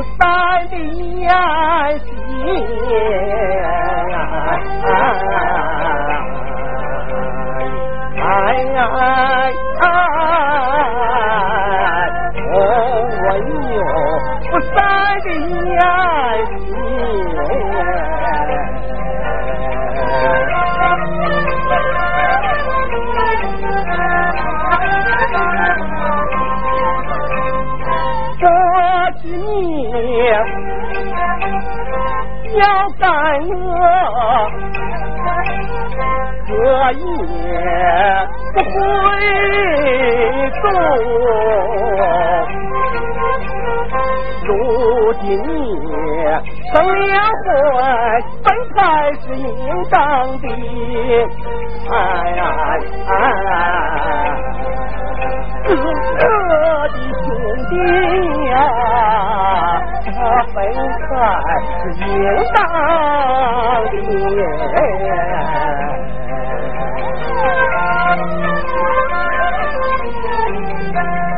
[0.00, 0.24] 不在
[0.72, 1.26] 你。
[1.26, 1.30] 哎
[8.76, 8.88] 哎
[9.80, 9.92] 哎！
[12.50, 12.54] 我、
[13.28, 14.80] 有、哎哎、不在。
[33.30, 33.54] 难呀，
[36.48, 36.50] 这
[38.64, 38.70] 不
[39.04, 39.08] 会
[40.58, 40.62] 头。
[44.46, 44.48] 如
[45.20, 45.54] 今你
[46.72, 47.14] 成了
[47.44, 47.46] 婚，
[48.42, 48.78] 本才
[49.20, 49.48] 是应
[49.90, 49.94] 当
[50.40, 50.44] 的。
[51.88, 51.94] 哎
[52.36, 53.14] 呀哎哎，
[55.66, 55.68] 哥
[56.18, 56.22] 哥
[56.88, 57.24] 的兄
[57.70, 57.72] 弟
[58.50, 58.52] 呀、
[60.18, 60.18] 啊，
[60.52, 60.56] 分
[61.06, 61.10] 开
[61.80, 62.10] 是应
[62.54, 62.58] 当。
[63.90, 63.96] 爹，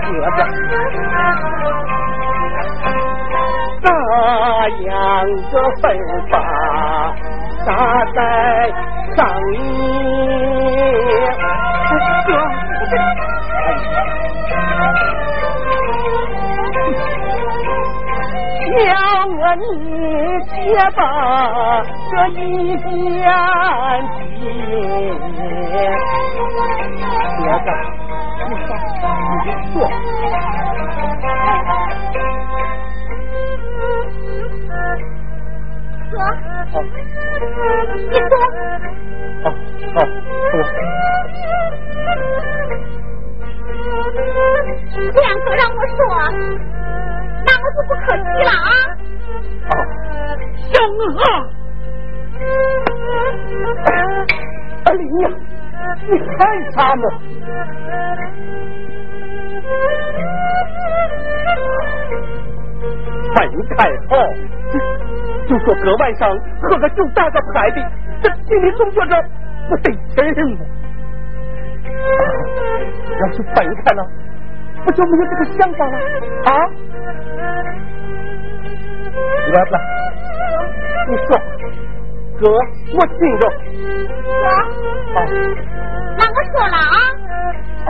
[0.02, 0.38] 哥子，
[3.82, 3.86] 那
[5.50, 5.82] 的芬
[6.30, 6.32] 芳
[7.66, 7.68] 大
[8.14, 8.16] 在
[9.16, 9.18] 上
[9.50, 9.54] 面，
[19.58, 19.62] 你
[20.54, 20.56] 爹
[20.92, 21.00] 吧。
[22.22, 22.46] 我子，你
[28.60, 28.70] 说，
[29.44, 29.74] 你坐。
[36.10, 36.14] 坐，
[36.70, 36.74] 坐，
[37.82, 38.32] 你坐。
[39.42, 39.44] 好
[39.94, 39.96] 好，
[40.52, 40.54] 坐。
[45.10, 45.98] 两个让我说，
[47.44, 48.70] 那我就不客气了啊。
[49.66, 49.72] 啊，
[50.72, 51.51] 小娥。
[56.08, 56.38] 你看
[56.74, 57.02] 他们。
[63.34, 63.36] 分
[63.76, 63.78] 开
[64.08, 64.10] 后，
[65.48, 66.20] 就说阁外上
[66.60, 67.76] 喝个酒大个牌的，
[68.22, 69.24] 这心里总觉着
[69.68, 70.60] 不得劲吗？
[73.20, 74.00] 要是分开了，
[74.84, 75.96] 不就没有这个想法了
[76.44, 76.50] 啊？
[79.52, 79.80] 来来，
[81.08, 81.28] 你说。
[82.42, 83.48] 哥，我听着。
[83.48, 83.54] 哥。
[85.14, 85.16] 哦。
[86.18, 86.94] 那我说了啊。
[87.86, 87.88] 哦。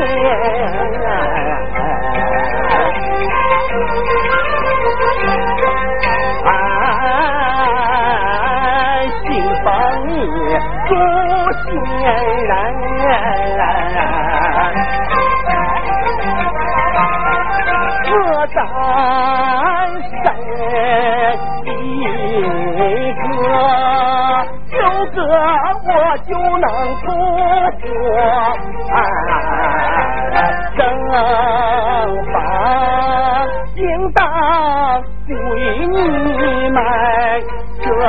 [0.00, 0.04] 哎，
[9.64, 9.66] 房
[10.06, 10.12] 里
[10.86, 10.90] 住
[11.64, 11.68] 新
[12.00, 12.08] 人，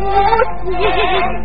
[0.00, 1.37] 我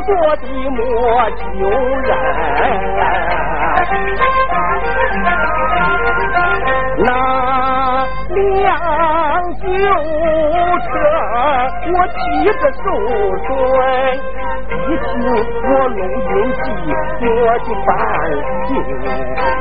[0.00, 0.78] 的莫
[1.30, 1.40] 求
[2.00, 2.08] 人，
[6.98, 7.08] 那
[8.34, 8.68] 辆
[9.60, 9.66] 旧
[10.80, 10.88] 车
[11.92, 12.14] 我骑
[12.60, 12.78] 着受
[13.46, 13.48] 罪，
[15.32, 15.36] 我
[15.88, 16.66] 录音机
[17.28, 17.88] 我就烦
[18.66, 18.68] 心，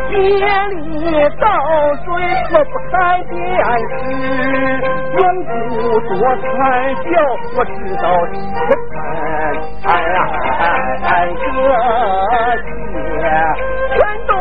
[0.09, 0.77] 夜里
[1.39, 1.45] 倒
[2.03, 2.07] 睡
[2.51, 2.93] 我不开
[3.29, 3.31] 电
[3.99, 4.01] 视，
[5.17, 5.49] 用不
[6.07, 6.11] 多
[6.41, 6.47] 才
[7.05, 7.07] 叫
[7.55, 7.69] 我知
[8.01, 8.03] 道
[8.33, 8.35] 吃
[8.93, 8.97] 饭，
[9.85, 10.17] 哎呀。
[11.01, 11.57] 这些
[13.89, 13.97] 全
[14.27, 14.31] 都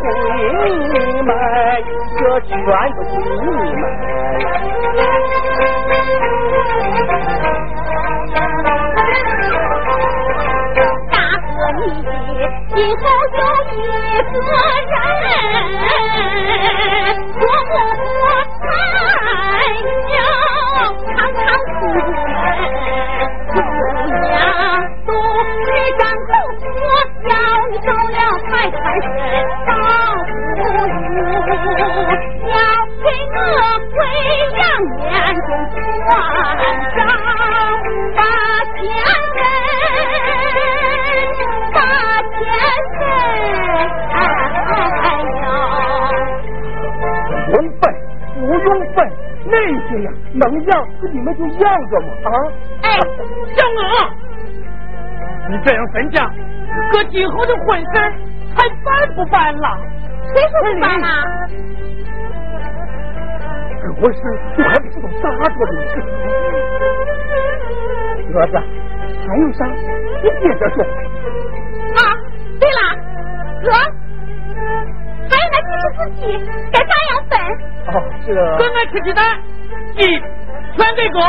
[0.00, 0.02] 归
[0.92, 1.30] 你们，
[2.18, 2.50] 这全
[2.94, 3.04] 都归
[3.40, 3.48] 你
[3.80, 3.82] 们。
[11.84, 11.88] 你
[12.74, 14.40] 今后有一个
[14.90, 15.34] 人，
[17.34, 18.24] 我我
[18.62, 18.64] 才
[20.12, 20.14] 要
[21.02, 21.70] 常常出
[50.34, 52.30] 能养，你们就养着嘛啊！
[52.82, 52.86] 哎，
[53.56, 53.82] 小娥，
[55.50, 56.30] 你这样分家。
[56.90, 57.86] 哥今后的婚事
[58.56, 59.66] 还办不办了？
[60.32, 61.06] 谁说不办了？
[63.82, 64.20] 这婚事
[64.56, 65.80] 我还不知道咋做的呢。
[68.34, 68.54] 儿子，
[69.26, 69.60] 还有啥？
[69.66, 70.76] 你接着说。
[71.92, 72.00] 啊，
[72.58, 72.80] 对了，
[73.62, 73.66] 哥，
[75.28, 76.20] 还有那几十自己
[76.72, 77.32] 该咋样分？
[77.88, 77.94] 哦，
[78.24, 79.20] 这哥爱吃鸡蛋，
[79.96, 80.00] 你
[80.76, 81.20] 全给哥。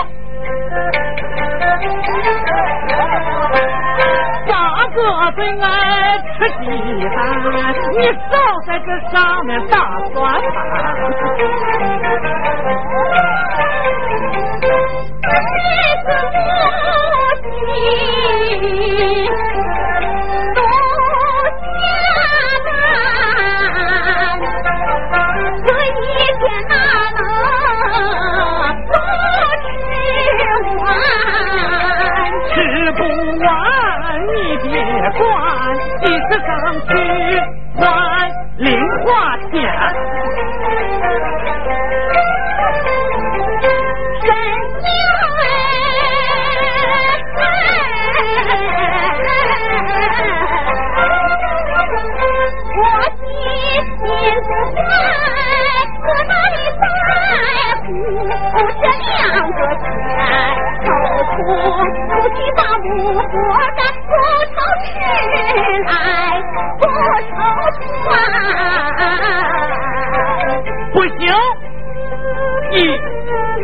[4.48, 4.52] 大
[4.96, 4.98] 哥
[5.36, 5.68] 最爱
[6.38, 6.66] 吃鸡
[7.10, 7.16] 蛋，
[7.92, 8.02] 你
[8.32, 8.34] 少
[8.66, 9.76] 在这上面打
[10.14, 10.54] 算盘。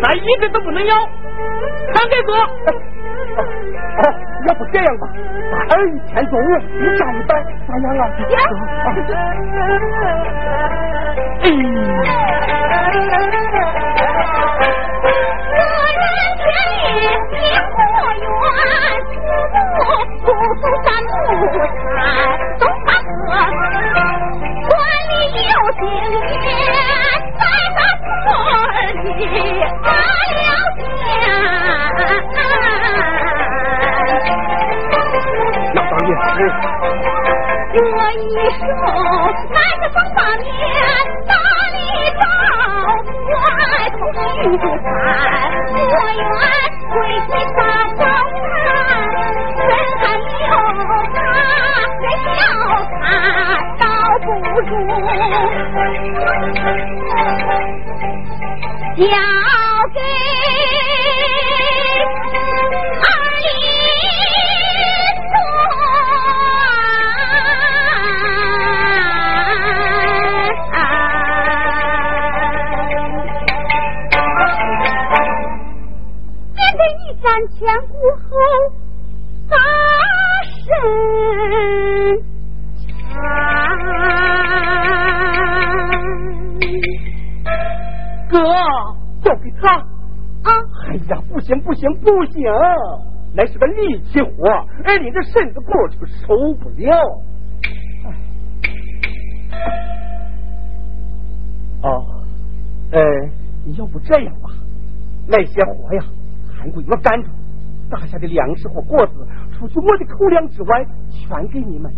[0.09, 2.33] 咱一个都不能要，全给哥。
[2.33, 3.43] 哦，
[4.47, 5.07] 要不这样吧，
[5.51, 6.33] 把二一千中，
[6.81, 7.35] 你占一百，
[7.67, 8.09] 咋样啊？
[8.17, 8.48] 我
[77.47, 78.29] 前顾后，
[79.49, 79.55] 大
[80.53, 80.65] 声
[88.29, 88.37] 哥，
[89.23, 89.63] 交给他。
[90.41, 90.51] 啊！
[90.89, 92.41] 哎呀，不行不行不行，
[93.33, 94.47] 那是个力气活，
[94.85, 96.27] 而你这身子骨就受
[96.61, 96.95] 不了。
[101.81, 101.87] 哦，
[102.91, 103.01] 呃，
[103.77, 104.49] 要不这样吧，
[105.27, 106.03] 那些活呀，
[106.59, 107.29] 俺归我干着，
[107.89, 111.91] 大下的粮食和果子，除去我的口粮之外，全给你们，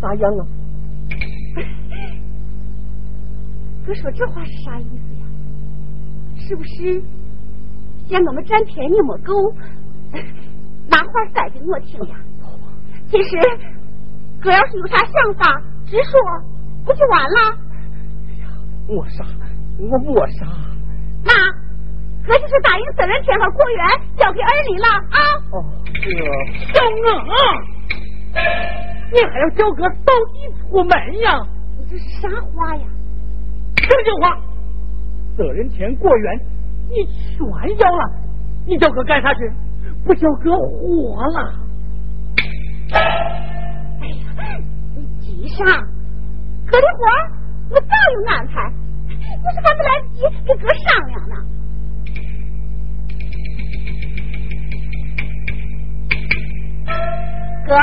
[0.00, 0.42] 咋样啊？
[3.86, 5.26] 哥说这话是啥意思呀？
[6.36, 7.02] 是不是
[8.06, 9.32] 嫌我们占便宜没够，
[10.90, 12.16] 拿话塞给我听呀？
[13.10, 13.30] 其实
[14.42, 16.20] 哥要是有啥想法，直说
[16.84, 17.58] 不就完了？
[18.28, 18.48] 哎呀
[18.88, 19.24] 我啥？
[19.78, 20.46] 我没啥。
[21.24, 21.32] 那
[22.28, 23.80] 哥就是答应责任田和果园
[24.18, 25.18] 交给二里了啊！
[25.50, 25.64] 哦，
[25.94, 26.12] 这
[26.74, 26.84] 小
[27.24, 27.32] 我，
[29.10, 31.40] 你还要叫哥扫地出门呀？
[31.78, 32.82] 你这是啥话呀？
[33.76, 34.36] 这句话，
[35.38, 36.38] 责任田果园
[36.90, 38.04] 你全要了，
[38.66, 39.40] 你叫哥干啥去？
[40.04, 41.54] 不叫哥活了？
[42.92, 44.60] 哎呀，
[44.94, 45.64] 你急啥？
[46.70, 48.60] 哥的活我早有安排，
[49.42, 51.34] 我是还没来得及跟哥商量呢。
[57.66, 57.74] 哥，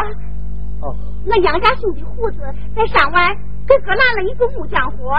[0.82, 0.96] 哦，
[1.26, 2.40] 那杨家兄弟胡子
[2.76, 3.36] 在山外
[3.68, 5.14] 给哥揽了一个木匠活，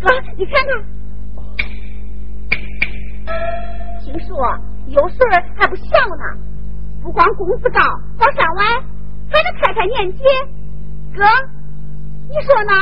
[0.00, 0.84] 哥你看看。
[4.02, 4.36] 听说
[4.86, 5.16] 有水
[5.56, 5.84] 还不小
[6.16, 6.24] 呢，
[7.02, 7.80] 不光工资高，
[8.18, 8.64] 到山外
[9.30, 10.24] 还能开开眼界。
[11.14, 11.24] 哥，
[12.28, 12.72] 你说呢？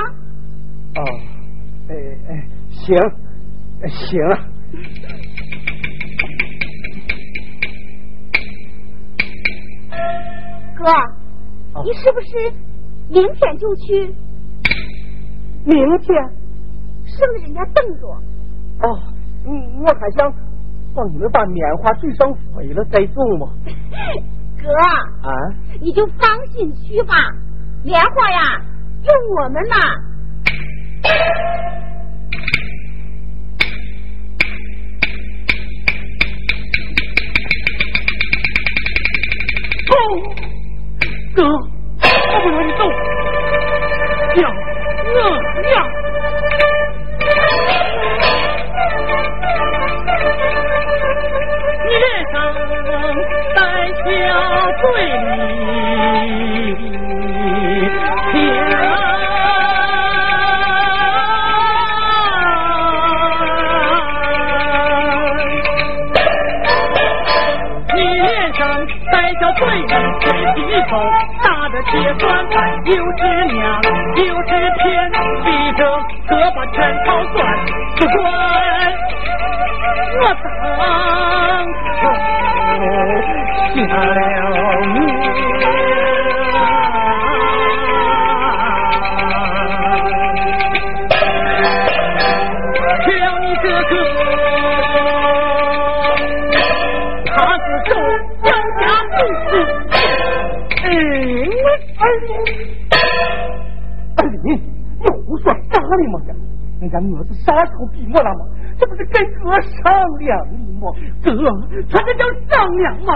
[0.96, 1.00] 哦，
[1.88, 1.92] 哎
[2.28, 2.30] 哎，
[2.70, 2.96] 行，
[3.88, 4.18] 行。
[10.78, 10.84] 哥，
[11.82, 12.28] 你是不是
[13.10, 14.14] 明天就去？
[15.64, 16.16] 明天？
[17.04, 18.06] 省得人家等着。
[18.86, 18.86] 哦，
[19.44, 20.32] 嗯，我还想
[20.94, 23.52] 帮你们把棉花堆上肥了再走嘛。
[24.62, 24.68] 哥，
[25.28, 25.32] 啊，
[25.80, 27.14] 你就放心去吧，
[27.82, 28.62] 棉花呀，
[29.02, 29.74] 有我们呢。
[39.88, 39.94] 走，
[41.38, 42.82] 哥，我不让你走，
[44.34, 44.50] 娘
[45.14, 45.97] 我娘。
[72.88, 73.22] 有只，
[73.52, 73.58] 娘
[74.16, 74.86] 又是天，
[75.44, 75.80] 逼着
[76.26, 77.36] 胳膊全套算，
[77.96, 78.18] 不管
[80.20, 80.22] 我
[80.78, 80.80] 当
[82.00, 82.02] 初
[83.74, 84.96] 下了命，
[93.04, 93.22] 只要
[105.88, 106.44] 胡说啥呢嘛？
[106.80, 108.44] 人家儿子啥时候逼我了吗？
[108.78, 109.84] 这不是跟哥商
[110.18, 110.92] 量的吗？
[111.24, 111.28] 哥，
[111.90, 113.12] 他这叫商量吗？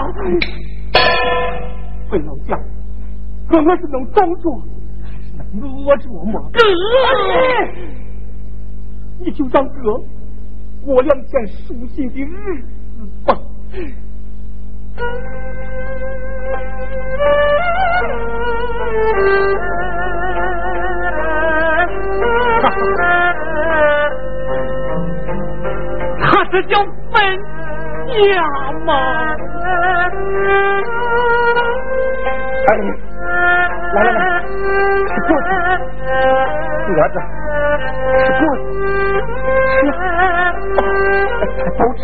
[2.09, 2.59] 不要讲，
[3.47, 4.59] 哥我是能装作，
[5.37, 6.41] 还是能饿着吗？
[6.51, 6.59] 哥，
[9.19, 9.97] 你就让哥
[10.83, 12.61] 过两天舒心的日
[12.91, 13.33] 子吧。
[19.65, 19.72] 他
[26.53, 26.77] 这叫
[27.11, 27.19] 分
[28.05, 28.43] 家
[28.85, 28.91] 吗？
[32.67, 32.93] 来来，
[33.95, 34.21] 来来来，
[35.27, 35.49] 坐下。
[36.85, 37.15] 鸽子，
[38.23, 38.41] 吃棍，
[39.81, 42.01] 吃，都吃，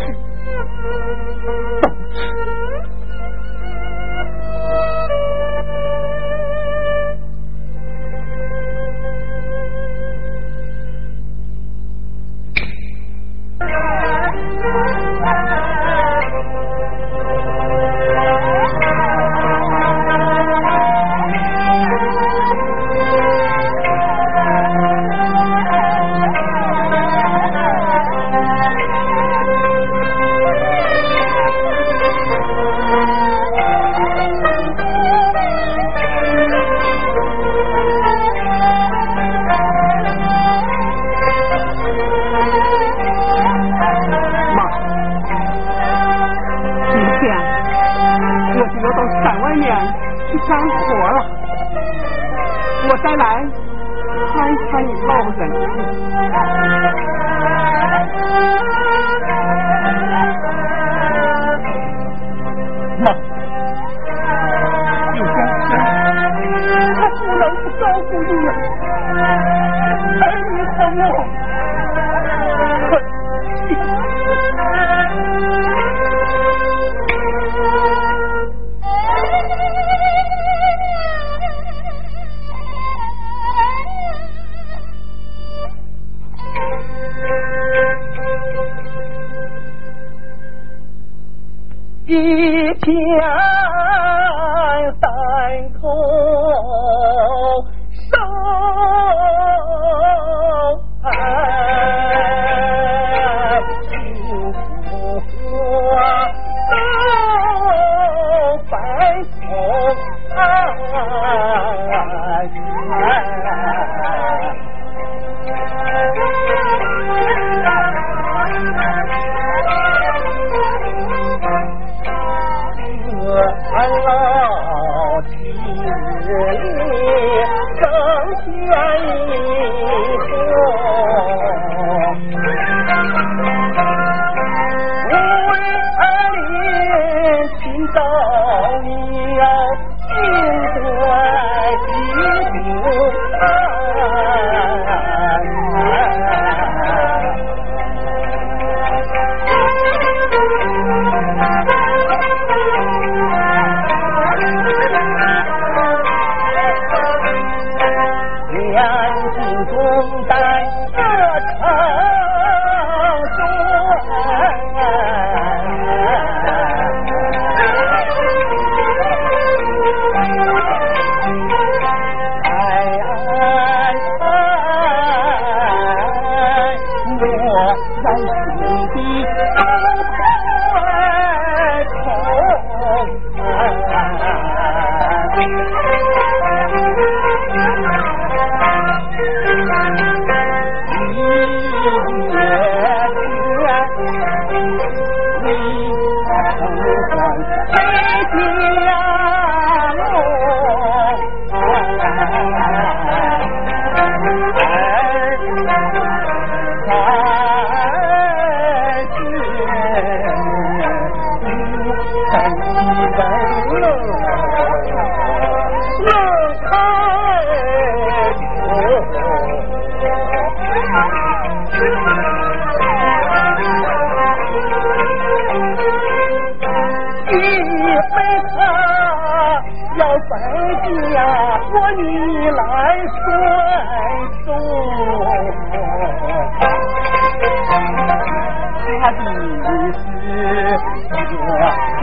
[241.42, 241.52] 我
[241.98, 242.02] 说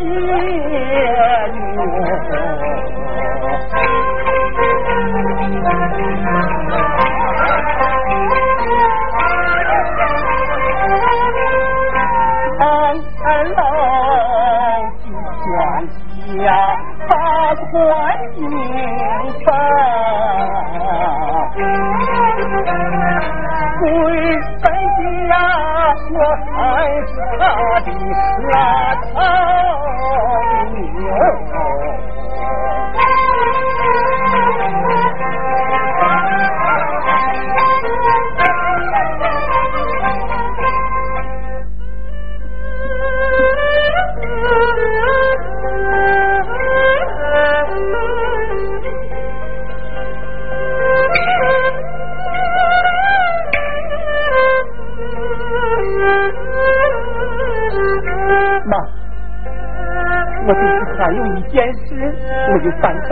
[61.52, 63.10] 还有一件事没有办到。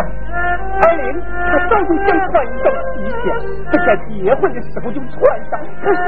[0.83, 2.35] 二林他早就想传
[2.65, 2.67] 到
[2.97, 3.25] 西县，
[3.71, 5.15] 他在结婚的时候就穿
[5.51, 5.99] 上，可是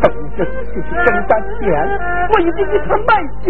[0.00, 0.04] 等
[0.36, 0.50] 着出
[0.80, 1.66] 去挣大钱，
[2.32, 3.10] 我已经给他买
[3.44, 3.46] 下，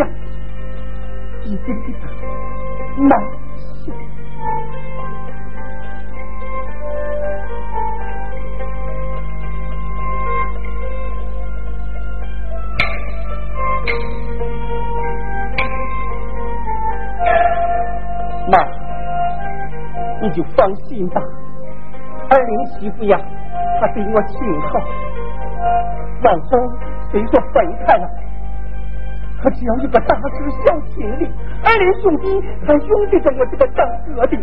[24.12, 24.80] 我挺好。
[26.22, 26.48] 往后
[27.10, 28.08] 虽说分开了，
[29.42, 31.26] 可只要有个大事小情的，
[31.64, 34.36] 二林兄弟他永远在我这个当哥的，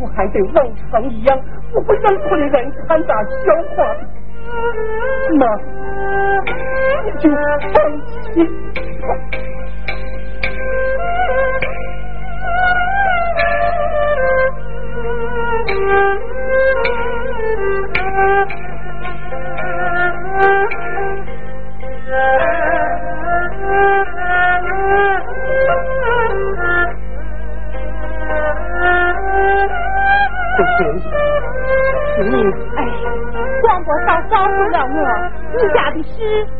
[0.00, 1.38] 我还得往常一样，
[1.72, 3.30] 不会让村里人看大笑
[3.74, 4.00] 话的。
[5.36, 5.46] 妈，
[7.04, 7.28] 你就
[7.72, 7.74] 放
[8.32, 8.46] 心
[9.00, 9.04] 吧。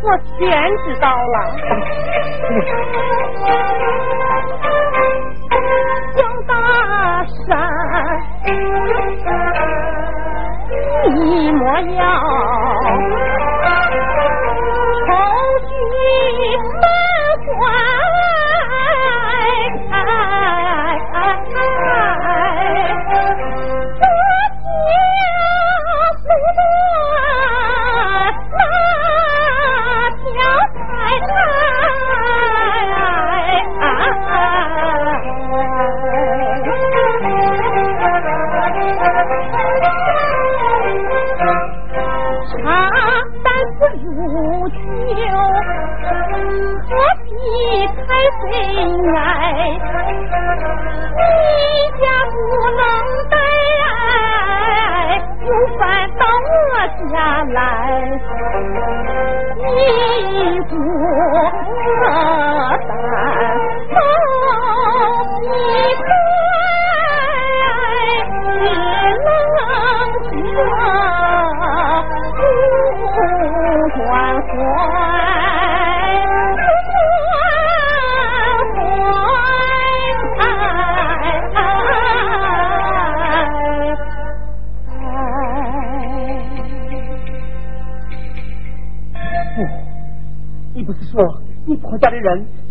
[0.03, 1.57] 我全知道了。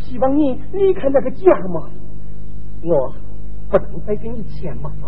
[0.06, 1.90] 希望你离开那个家吗？
[2.84, 3.16] 我
[3.70, 5.04] 不能再给你添麻烦。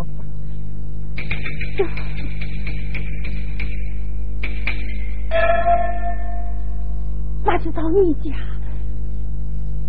[7.44, 8.36] 那就到你家，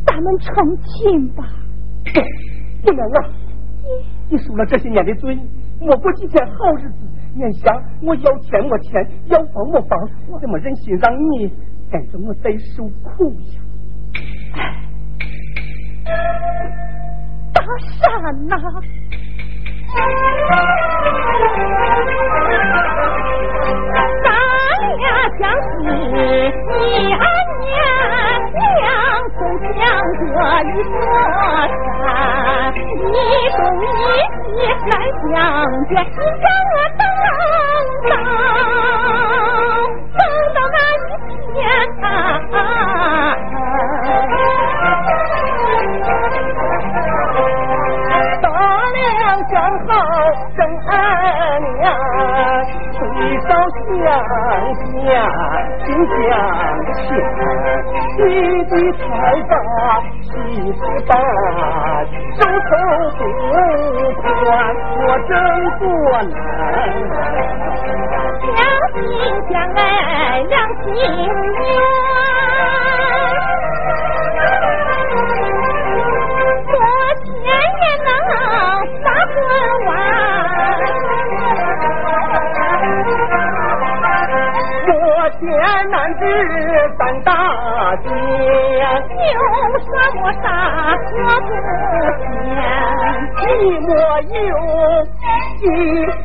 [0.06, 1.44] 咱们成亲吧。
[2.06, 2.22] 不，
[2.86, 3.34] 不能啊！
[4.30, 5.36] 你受了这些年的罪，
[5.82, 6.98] 我过几天好日子，
[7.36, 10.00] 眼下我要钱没钱，要房我房，
[10.30, 11.52] 我怎么忍心让你
[11.90, 13.59] 跟着我再受苦呀？
[17.80, 18.02] 山
[18.48, 18.54] 呐，
[24.24, 24.28] 咱
[24.98, 25.04] 俩
[25.40, 25.74] 相识
[26.70, 26.74] 一
[27.14, 27.24] 二
[27.60, 27.72] 年，
[28.80, 28.88] 两
[29.36, 29.40] 从
[29.74, 29.78] 相
[30.20, 30.32] 隔
[30.64, 30.94] 一座
[32.04, 32.08] 山，
[32.76, 33.08] 一
[33.58, 33.88] 东一
[34.46, 34.58] 西
[34.90, 34.92] 难
[35.32, 35.34] 相
[35.88, 37.02] 见，你让我等
[38.10, 38.14] 等，
[55.90, 56.14] 心相
[56.94, 57.02] 牵，
[58.20, 58.22] 你
[58.66, 59.02] 的财
[59.50, 59.52] 大
[60.22, 60.30] 气
[60.72, 60.78] 势
[61.08, 61.12] 大，
[62.38, 62.72] 手头
[63.18, 63.20] 不
[64.22, 64.24] 宽，
[65.00, 65.32] 我真
[65.80, 65.82] 不
[66.30, 66.32] 难。
[68.56, 68.58] 两
[68.94, 68.96] 心
[69.50, 69.80] 相爱
[70.44, 70.88] 两心
[87.24, 89.40] 大姐，有
[89.80, 90.48] 什么大
[91.16, 91.50] 我不
[92.24, 92.28] 嫌，
[93.40, 93.44] 你
[93.82, 93.90] 莫
[94.22, 94.50] 有。
[95.60, 95.64] 洗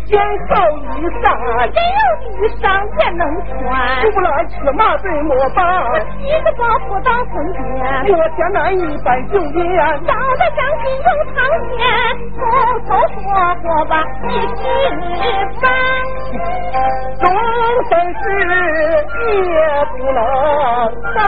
[0.06, 0.12] 剪
[0.48, 0.52] 好
[0.96, 1.26] 衣裳，
[1.72, 2.00] 真有
[2.30, 2.64] 衣裳
[3.00, 3.52] 也能穿。
[4.00, 5.58] 穿不了吃嘛怎么办？
[5.90, 7.58] 我提着包袱到成间，
[8.16, 9.64] 我天南一百九年，
[10.06, 11.36] 长在将军永苍
[11.70, 11.80] 天，
[12.36, 12.40] 偷
[12.86, 12.90] 偷
[13.22, 13.22] 说
[13.62, 13.92] 说吧，
[14.28, 14.62] 一起
[15.00, 15.02] 里
[15.60, 15.62] 烦。
[17.20, 17.24] 终
[17.88, 18.22] 身事
[19.18, 19.58] 也
[19.92, 20.18] 不能
[21.14, 21.18] 干。